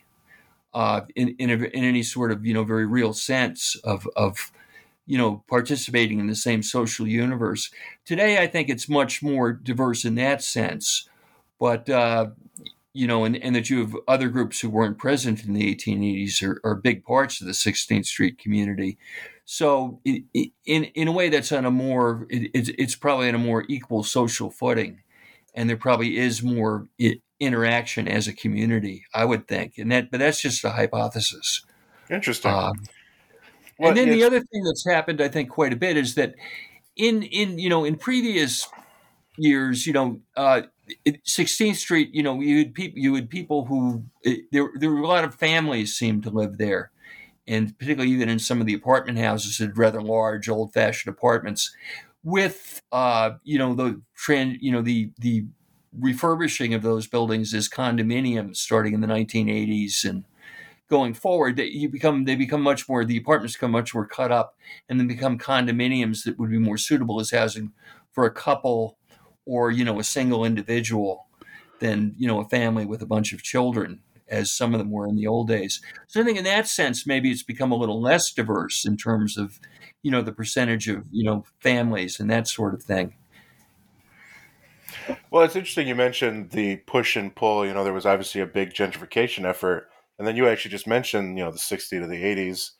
uh, 0.76 1.00
in, 1.16 1.34
in, 1.38 1.50
a, 1.50 1.54
in 1.54 1.84
any 1.84 2.02
sort 2.02 2.30
of, 2.30 2.44
you 2.44 2.52
know, 2.52 2.62
very 2.62 2.86
real 2.86 3.14
sense 3.14 3.76
of, 3.82 4.06
of, 4.14 4.52
you 5.06 5.16
know, 5.16 5.42
participating 5.48 6.20
in 6.20 6.26
the 6.26 6.34
same 6.34 6.62
social 6.62 7.08
universe? 7.08 7.70
Today, 8.04 8.38
I 8.42 8.46
think 8.46 8.68
it's 8.68 8.86
much 8.86 9.22
more 9.22 9.52
diverse 9.52 10.04
in 10.04 10.16
that 10.16 10.42
sense. 10.42 11.08
But, 11.58 11.88
uh, 11.88 12.26
you 12.92 13.06
know, 13.06 13.24
and, 13.24 13.36
and 13.42 13.56
that 13.56 13.70
you 13.70 13.78
have 13.78 13.96
other 14.06 14.28
groups 14.28 14.60
who 14.60 14.68
weren't 14.68 14.98
present 14.98 15.44
in 15.44 15.54
the 15.54 15.74
1880s 15.74 16.42
are, 16.42 16.60
are 16.62 16.74
big 16.74 17.04
parts 17.04 17.40
of 17.40 17.46
the 17.46 17.54
16th 17.54 18.04
Street 18.04 18.38
community. 18.38 18.98
So, 19.46 20.00
in 20.04 20.50
in 20.64 21.08
a 21.08 21.12
way, 21.12 21.28
that's 21.28 21.52
on 21.52 21.64
a 21.64 21.70
more 21.70 22.26
it, 22.28 22.50
it's, 22.52 22.68
it's 22.76 22.96
probably 22.96 23.28
on 23.28 23.34
a 23.36 23.38
more 23.38 23.64
equal 23.68 24.02
social 24.02 24.50
footing, 24.50 25.02
and 25.54 25.70
there 25.70 25.76
probably 25.76 26.18
is 26.18 26.42
more 26.42 26.88
interaction 27.40 28.08
as 28.08 28.26
a 28.26 28.32
community. 28.32 29.04
I 29.14 29.24
would 29.24 29.48
think, 29.48 29.78
and 29.78 29.90
that 29.92 30.10
but 30.10 30.20
that's 30.20 30.40
just 30.40 30.64
a 30.64 30.70
hypothesis. 30.70 31.62
Interesting. 32.10 32.50
Uh, 32.50 32.72
well, 33.78 33.90
and 33.90 33.96
then 33.96 34.10
the 34.10 34.24
other 34.24 34.40
thing 34.40 34.64
that's 34.64 34.86
happened, 34.86 35.20
I 35.20 35.28
think, 35.28 35.50
quite 35.50 35.72
a 35.72 35.76
bit 35.76 35.96
is 35.96 36.14
that 36.14 36.34
in 36.96 37.22
in 37.22 37.58
you 37.58 37.68
know 37.68 37.84
in 37.84 37.96
previous 37.96 38.68
years, 39.36 39.86
you 39.86 39.92
know, 39.92 40.20
uh, 40.36 40.62
16th 41.06 41.76
Street, 41.76 42.10
you 42.14 42.22
know, 42.22 42.40
you 42.40 42.58
had 42.58 42.74
people, 42.74 42.98
you 42.98 43.14
had 43.14 43.28
people 43.28 43.66
who 43.66 44.04
it, 44.22 44.44
there 44.52 44.70
there 44.74 44.90
were 44.90 45.00
a 45.00 45.06
lot 45.06 45.24
of 45.24 45.34
families 45.34 45.96
seemed 45.96 46.22
to 46.22 46.30
live 46.30 46.58
there, 46.58 46.90
and 47.46 47.76
particularly 47.78 48.12
even 48.12 48.28
in 48.28 48.38
some 48.38 48.60
of 48.60 48.66
the 48.66 48.74
apartment 48.74 49.18
houses, 49.18 49.58
had 49.58 49.76
rather 49.76 50.00
large, 50.00 50.48
old-fashioned 50.48 51.12
apartments, 51.12 51.74
with 52.22 52.80
uh, 52.92 53.32
you 53.44 53.58
know 53.58 53.74
the 53.74 54.00
trend, 54.14 54.58
you 54.60 54.72
know 54.72 54.82
the 54.82 55.10
the 55.18 55.44
refurbishing 55.98 56.74
of 56.74 56.82
those 56.82 57.06
buildings 57.06 57.54
as 57.54 57.68
condominiums 57.68 58.56
starting 58.56 58.94
in 58.94 59.00
the 59.00 59.06
1980s 59.06 60.04
and 60.04 60.24
going 60.88 61.14
forward 61.14 61.56
that 61.56 61.72
you 61.76 61.88
become 61.88 62.24
they 62.24 62.36
become 62.36 62.62
much 62.62 62.88
more 62.88 63.04
the 63.04 63.16
apartments 63.16 63.56
become 63.56 63.70
much 63.70 63.94
more 63.94 64.06
cut 64.06 64.30
up 64.30 64.56
and 64.88 65.00
then 65.00 65.08
become 65.08 65.38
condominiums 65.38 66.24
that 66.24 66.38
would 66.38 66.50
be 66.50 66.58
more 66.58 66.78
suitable 66.78 67.20
as 67.20 67.30
housing 67.30 67.72
for 68.12 68.24
a 68.24 68.30
couple 68.30 68.98
or 69.44 69.70
you 69.70 69.84
know 69.84 69.98
a 69.98 70.04
single 70.04 70.44
individual 70.44 71.26
than 71.80 72.14
you 72.18 72.26
know 72.26 72.40
a 72.40 72.48
family 72.48 72.86
with 72.86 73.02
a 73.02 73.06
bunch 73.06 73.32
of 73.32 73.42
children 73.42 74.00
as 74.28 74.52
some 74.52 74.74
of 74.74 74.78
them 74.78 74.90
were 74.90 75.06
in 75.06 75.16
the 75.16 75.26
old 75.26 75.48
days. 75.48 75.80
So 76.08 76.20
I 76.20 76.24
think 76.24 76.38
in 76.38 76.44
that 76.44 76.66
sense, 76.66 77.06
maybe 77.06 77.30
it's 77.30 77.42
become 77.42 77.72
a 77.72 77.76
little 77.76 78.00
less 78.00 78.32
diverse 78.32 78.84
in 78.84 78.96
terms 78.96 79.38
of, 79.38 79.60
you 80.02 80.10
know, 80.10 80.22
the 80.22 80.32
percentage 80.32 80.88
of, 80.88 81.04
you 81.10 81.24
know, 81.24 81.44
families 81.60 82.18
and 82.18 82.30
that 82.30 82.48
sort 82.48 82.74
of 82.74 82.82
thing. 82.82 83.14
Well, 85.30 85.44
it's 85.44 85.56
interesting 85.56 85.88
you 85.88 85.94
mentioned 85.94 86.50
the 86.50 86.76
push 86.76 87.16
and 87.16 87.34
pull. 87.34 87.66
You 87.66 87.74
know, 87.74 87.84
there 87.84 87.92
was 87.92 88.06
obviously 88.06 88.40
a 88.40 88.46
big 88.46 88.70
gentrification 88.70 89.44
effort. 89.44 89.88
And 90.18 90.26
then 90.26 90.36
you 90.36 90.48
actually 90.48 90.70
just 90.70 90.86
mentioned, 90.86 91.36
you 91.38 91.44
know, 91.44 91.50
the 91.50 91.58
60s 91.58 91.88
to 91.90 92.06
the 92.06 92.22
80s, 92.22 92.70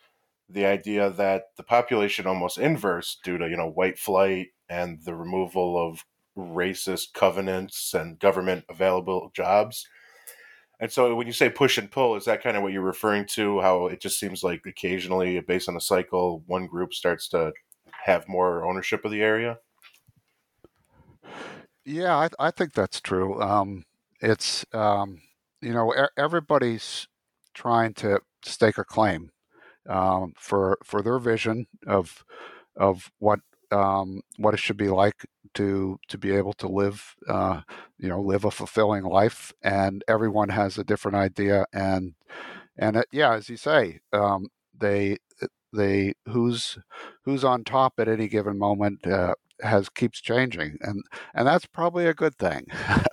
the 0.49 0.67
idea 0.67 1.11
that 1.11 1.45
the 1.57 1.63
population 1.63 2.27
almost 2.27 2.59
inverse 2.59 3.19
due 3.23 3.39
to, 3.39 3.49
you 3.49 3.57
know, 3.57 3.69
white 3.69 3.99
flight 3.99 4.49
and 4.69 4.99
the 5.05 5.15
removal 5.15 5.79
of 5.79 6.05
racist 6.37 7.13
covenants 7.15 7.95
and 7.95 8.19
government 8.19 8.65
available 8.69 9.31
jobs. 9.35 9.87
And 10.81 10.93
so 10.93 11.15
when 11.15 11.27
you 11.27 11.33
say 11.33 11.49
push 11.49 11.79
and 11.79 11.91
pull, 11.91 12.17
is 12.17 12.27
that 12.27 12.43
kind 12.43 12.57
of 12.57 12.63
what 12.63 12.73
you're 12.73 12.83
referring 12.83 13.27
to? 13.29 13.61
How 13.61 13.87
it 13.87 14.01
just 14.01 14.19
seems 14.21 14.43
like 14.43 14.63
occasionally, 14.67 15.41
based 15.41 15.69
on 15.69 15.77
a 15.77 15.81
cycle, 15.81 16.43
one 16.47 16.67
group 16.67 16.93
starts 16.93 17.29
to 17.29 17.53
have 18.05 18.29
more 18.29 18.65
ownership 18.67 19.05
of 19.05 19.11
the 19.11 19.23
area? 19.23 19.59
Yeah, 21.87 22.17
I, 22.17 22.29
I 22.41 22.51
think 22.51 22.75
that's 22.75 23.01
true. 23.01 23.41
Um, 23.43 23.85
it's, 24.21 24.65
um, 24.75 25.21
you 25.63 25.73
know, 25.73 25.95
everybody's 26.17 27.09
trying 27.55 27.95
to 27.95 28.21
stake 28.45 28.79
a 28.79 28.85
claim 28.85 29.31
um, 29.89 30.35
for 30.39 30.79
for 30.85 31.03
their 31.03 31.19
vision 31.19 31.67
of 31.87 32.25
of 32.77 33.11
what 33.21 33.41
um, 33.73 34.23
what 34.39 34.55
it 34.55 34.61
should 34.61 34.79
be 34.79 34.89
like 34.89 35.27
to 35.55 35.99
to 36.09 36.19
be 36.19 36.33
able 36.35 36.55
to 36.55 36.69
live 36.69 37.15
uh, 37.29 37.63
you 37.99 38.09
know 38.09 38.21
live 38.23 38.45
a 38.45 38.51
fulfilling 38.51 39.05
life 39.05 39.53
and 39.63 40.05
everyone 40.09 40.51
has 40.51 40.79
a 40.79 40.85
different 40.85 41.17
idea 41.17 41.67
and 41.73 42.15
and 42.79 42.97
it, 42.97 43.07
yeah 43.13 43.35
as 43.35 43.49
you 43.51 43.57
say 43.57 44.01
um, 44.13 44.49
they 44.79 45.19
they 45.73 46.15
who's 46.29 46.79
who's 47.25 47.45
on 47.45 47.65
top 47.65 47.95
at 47.99 48.09
any 48.09 48.29
given 48.29 48.59
moment 48.59 49.07
uh, 49.07 49.35
has 49.63 49.89
keeps 49.89 50.21
changing 50.21 50.77
and 50.81 51.03
and 51.35 51.47
that's 51.47 51.67
probably 51.67 52.07
a 52.07 52.15
good 52.15 52.37
thing. 52.37 52.67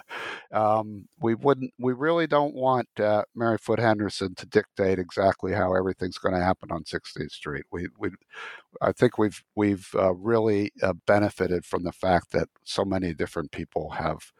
Um, 0.54 1.08
we 1.20 1.34
wouldn't 1.34 1.74
we 1.80 1.94
really 1.94 2.28
don't 2.28 2.54
want 2.54 2.88
uh, 3.00 3.24
Mary 3.34 3.58
Foote 3.58 3.80
Henderson 3.80 4.36
to 4.36 4.46
dictate 4.46 5.00
exactly 5.00 5.54
how 5.54 5.74
everything's 5.74 6.20
going 6.20 6.36
to 6.36 6.44
happen 6.44 6.72
on 6.72 6.84
16th 6.84 7.32
Street. 7.32 7.64
We 7.72 7.88
we 7.98 8.12
I 8.80 8.92
think 8.92 9.18
we've 9.18 9.44
we've 9.56 9.90
uh, 9.96 10.14
really 10.14 10.72
uh, 10.84 10.94
benefited 11.08 11.66
from 11.66 11.84
the 11.84 11.92
fact 11.92 12.32
that 12.32 12.50
so 12.64 12.86
many 12.86 13.16
different 13.16 13.52
people 13.52 13.90
have 13.92 14.32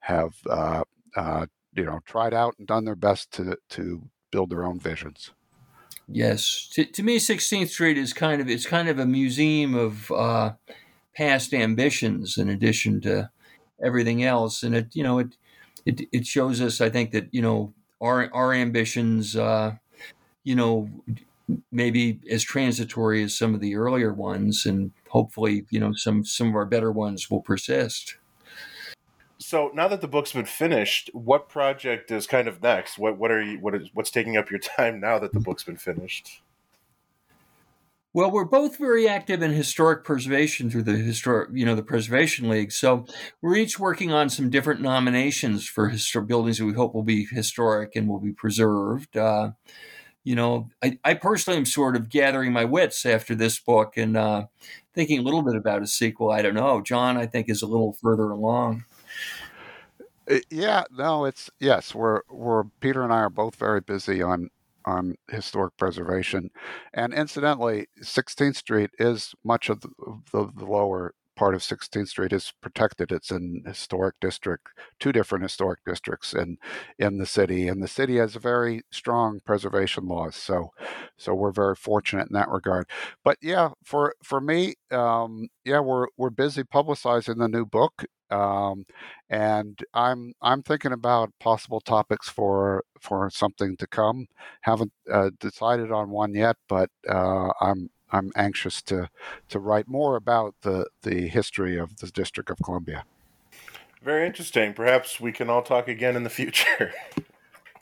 have 0.00 0.34
uh, 0.50 0.82
uh, 1.14 1.46
you 1.72 1.84
know 1.84 2.00
tried 2.04 2.34
out 2.34 2.56
and 2.58 2.66
done 2.66 2.84
their 2.84 2.96
best 2.96 3.30
to 3.34 3.56
to 3.70 4.02
build 4.32 4.50
their 4.50 4.64
own 4.64 4.80
visions. 4.80 5.30
Yes, 6.08 6.68
to, 6.72 6.84
to 6.84 7.04
me, 7.04 7.20
16th 7.20 7.68
Street 7.68 7.96
is 7.96 8.12
kind 8.12 8.40
of 8.40 8.50
it's 8.50 8.66
kind 8.66 8.88
of 8.88 8.98
a 8.98 9.06
museum 9.06 9.76
of 9.76 10.10
uh, 10.10 10.54
past 11.20 11.52
ambitions 11.52 12.38
in 12.38 12.48
addition 12.48 12.98
to 13.02 13.28
everything 13.84 14.24
else, 14.24 14.62
and 14.62 14.74
it 14.74 14.88
you 14.94 15.02
know 15.02 15.18
it 15.18 15.36
it 15.84 16.00
it 16.12 16.26
shows 16.26 16.62
us 16.62 16.80
I 16.80 16.88
think 16.88 17.10
that 17.10 17.28
you 17.30 17.42
know 17.42 17.74
our 18.00 18.32
our 18.32 18.54
ambitions 18.54 19.36
uh, 19.36 19.74
you 20.44 20.56
know 20.56 20.88
maybe 21.70 22.20
as 22.30 22.42
transitory 22.42 23.22
as 23.22 23.36
some 23.36 23.54
of 23.54 23.60
the 23.60 23.76
earlier 23.76 24.14
ones, 24.14 24.64
and 24.64 24.92
hopefully, 25.10 25.66
you 25.68 25.78
know, 25.78 25.92
some 25.92 26.24
some 26.24 26.48
of 26.48 26.54
our 26.54 26.64
better 26.64 26.90
ones 26.90 27.30
will 27.30 27.42
persist. 27.42 28.16
So 29.38 29.70
now 29.74 29.88
that 29.88 30.00
the 30.00 30.08
book's 30.08 30.32
been 30.32 30.46
finished, 30.46 31.10
what 31.12 31.48
project 31.50 32.10
is 32.10 32.26
kind 32.26 32.48
of 32.48 32.62
next? 32.62 32.98
What 32.98 33.18
what 33.18 33.30
are 33.30 33.42
you 33.42 33.58
what 33.58 33.74
is 33.74 33.90
what's 33.92 34.10
taking 34.10 34.38
up 34.38 34.50
your 34.50 34.60
time 34.60 35.00
now 35.00 35.18
that 35.18 35.34
the 35.34 35.40
book's 35.40 35.64
been 35.64 35.76
finished? 35.76 36.40
Well, 38.12 38.30
we're 38.32 38.44
both 38.44 38.76
very 38.76 39.08
active 39.08 39.40
in 39.40 39.52
historic 39.52 40.04
preservation 40.04 40.68
through 40.68 40.82
the 40.82 40.96
historic, 40.96 41.50
you 41.52 41.64
know, 41.64 41.76
the 41.76 41.82
Preservation 41.82 42.48
League. 42.48 42.72
So 42.72 43.06
we're 43.40 43.54
each 43.54 43.78
working 43.78 44.10
on 44.10 44.28
some 44.30 44.50
different 44.50 44.80
nominations 44.80 45.68
for 45.68 45.88
historic 45.88 46.26
buildings 46.26 46.58
that 46.58 46.64
we 46.64 46.72
hope 46.72 46.92
will 46.92 47.04
be 47.04 47.26
historic 47.26 47.94
and 47.94 48.08
will 48.08 48.18
be 48.18 48.32
preserved. 48.32 49.16
Uh, 49.16 49.52
you 50.24 50.34
know, 50.34 50.68
I, 50.82 50.98
I, 51.04 51.14
personally 51.14 51.58
am 51.58 51.64
sort 51.64 51.94
of 51.94 52.10
gathering 52.10 52.52
my 52.52 52.64
wits 52.64 53.06
after 53.06 53.34
this 53.34 53.60
book 53.60 53.96
and 53.96 54.16
uh, 54.16 54.46
thinking 54.92 55.20
a 55.20 55.22
little 55.22 55.42
bit 55.42 55.54
about 55.54 55.82
a 55.82 55.86
sequel. 55.86 56.30
I 56.30 56.42
don't 56.42 56.54
know. 56.54 56.80
John, 56.80 57.16
I 57.16 57.26
think, 57.26 57.48
is 57.48 57.62
a 57.62 57.66
little 57.66 57.92
further 57.92 58.30
along. 58.30 58.84
Uh, 60.28 60.38
yeah, 60.50 60.82
no, 60.90 61.24
it's 61.24 61.48
yes. 61.58 61.94
We're 61.94 62.22
we're 62.28 62.64
Peter 62.80 63.02
and 63.02 63.12
I 63.12 63.20
are 63.20 63.30
both 63.30 63.56
very 63.56 63.80
busy 63.80 64.20
on 64.20 64.50
on 64.90 65.14
historic 65.28 65.76
preservation. 65.76 66.50
And 66.92 67.14
incidentally, 67.14 67.86
16th 68.02 68.56
Street 68.56 68.90
is 68.98 69.34
much 69.44 69.68
of 69.68 69.80
the, 69.80 69.88
the, 70.32 70.50
the, 70.56 70.66
lower 70.66 71.14
part 71.40 71.54
of 71.54 71.62
16th 71.62 72.08
Street 72.08 72.34
is 72.34 72.52
protected. 72.60 73.10
It's 73.10 73.30
an 73.30 73.62
historic 73.66 74.16
district, 74.20 74.68
two 75.00 75.10
different 75.10 75.42
historic 75.42 75.80
districts 75.86 76.34
in 76.34 76.58
in 76.98 77.16
the 77.16 77.24
city, 77.24 77.66
and 77.66 77.82
the 77.82 77.88
city 77.88 78.16
has 78.18 78.36
a 78.36 78.40
very 78.40 78.82
strong 78.90 79.40
preservation 79.46 80.06
laws. 80.06 80.36
So, 80.36 80.72
so 81.16 81.34
we're 81.34 81.50
very 81.50 81.76
fortunate 81.76 82.28
in 82.28 82.34
that 82.34 82.50
regard. 82.50 82.86
But 83.24 83.38
yeah, 83.40 83.70
for 83.82 84.14
for 84.22 84.40
me, 84.42 84.74
um, 84.90 85.48
yeah, 85.64 85.80
we're 85.80 86.08
we're 86.18 86.28
busy 86.44 86.62
publicizing 86.62 87.38
the 87.38 87.48
new 87.48 87.64
book, 87.64 88.04
um, 88.30 88.84
and 89.30 89.78
I'm 89.94 90.34
I'm 90.42 90.62
thinking 90.62 90.92
about 90.92 91.32
possible 91.40 91.80
topics 91.80 92.28
for 92.28 92.84
for 93.00 93.30
something 93.30 93.76
to 93.78 93.86
come. 93.86 94.26
Haven't 94.62 94.92
uh, 95.10 95.30
decided 95.40 95.90
on 95.90 96.10
one 96.10 96.34
yet, 96.34 96.56
but 96.68 96.90
uh, 97.08 97.48
I'm 97.62 97.88
I'm 98.12 98.32
anxious 98.36 98.82
to 98.82 99.08
to 99.48 99.58
write 99.58 99.88
more 99.88 100.16
about 100.16 100.54
the 100.62 100.86
the 101.02 101.28
history 101.28 101.78
of 101.78 101.98
the 101.98 102.08
District 102.08 102.50
of 102.50 102.58
Columbia. 102.64 103.04
Very 104.02 104.26
interesting. 104.26 104.72
Perhaps 104.72 105.20
we 105.20 105.32
can 105.32 105.50
all 105.50 105.62
talk 105.62 105.88
again 105.88 106.16
in 106.16 106.24
the 106.24 106.30
future. 106.30 106.92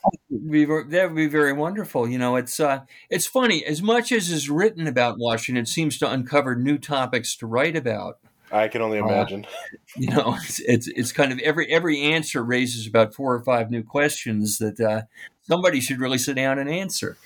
that 0.03 1.05
would 1.07 1.15
be 1.15 1.27
very 1.27 1.53
wonderful. 1.53 2.09
You 2.09 2.19
know, 2.19 2.37
it's 2.37 2.59
uh, 2.61 2.81
it's 3.11 3.27
funny. 3.27 3.65
As 3.65 3.83
much 3.83 4.13
as 4.13 4.31
is 4.31 4.51
written 4.51 4.87
about 4.87 5.19
Washington, 5.19 5.63
it 5.63 5.69
seems 5.69 5.99
to 5.99 6.11
uncover 6.11 6.57
new 6.57 6.79
topics 6.79 7.37
to 7.37 7.47
write 7.47 7.77
about. 7.77 8.19
I 8.51 8.69
can 8.69 8.81
only 8.81 8.99
uh, 8.99 9.07
imagine. 9.07 9.45
Uh, 9.45 9.77
you 9.97 10.09
know, 10.09 10.37
it's, 10.39 10.61
it's, 10.61 10.87
it's 10.89 11.13
kind 11.13 11.33
of 11.33 11.39
every 11.41 11.71
every 11.71 12.01
answer 12.01 12.43
raises 12.43 12.87
about 12.87 13.15
four 13.15 13.35
or 13.35 13.41
five 13.41 13.71
new 13.71 13.83
questions 13.83 14.59
that 14.59 14.81
uh, 14.81 15.03
somebody 15.43 15.81
should 15.81 16.01
really 16.01 16.19
sit 16.19 16.37
down 16.37 16.59
and 16.59 16.69
answer. 16.69 17.17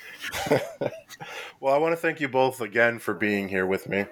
well, 1.60 1.74
I 1.74 1.78
want 1.78 1.92
to 1.92 1.96
thank 1.96 2.20
you 2.20 2.28
both 2.28 2.60
again 2.60 2.98
for 2.98 3.14
being 3.14 3.48
here 3.48 3.66
with 3.66 3.88
me. 3.88 4.06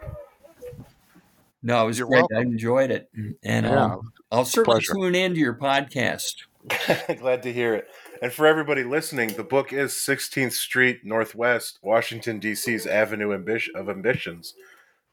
No, 1.63 1.83
it 1.83 1.87
was 1.87 1.99
You're 1.99 2.09
great. 2.09 2.21
Welcome. 2.31 2.37
I 2.37 2.41
enjoyed 2.41 2.91
it, 2.91 3.11
and 3.43 3.67
yeah, 3.67 3.85
um, 3.85 4.13
I'll 4.33 4.45
certainly 4.45 4.77
pleasure. 4.77 4.95
tune 4.95 5.15
into 5.15 5.41
your 5.41 5.55
podcast. 5.55 6.37
Glad 7.19 7.43
to 7.43 7.53
hear 7.53 7.75
it. 7.75 7.89
And 8.23 8.33
for 8.33 8.47
everybody 8.47 8.85
listening, 8.85 9.29
the 9.29 9.45
book 9.45 9.73
is 9.73 9.93
16th 9.93 10.53
Street 10.53 11.01
Northwest, 11.05 11.79
Washington 11.83 12.39
D.C.'s 12.39 12.87
Avenue 12.87 13.31
of 13.33 13.89
Ambitions. 13.89 14.55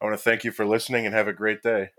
I 0.02 0.06
want 0.06 0.18
to 0.18 0.24
thank 0.24 0.44
you 0.44 0.52
for 0.52 0.66
listening 0.66 1.06
and 1.06 1.16
have 1.16 1.28
a 1.28 1.34
great 1.34 1.62
day. 1.62 1.92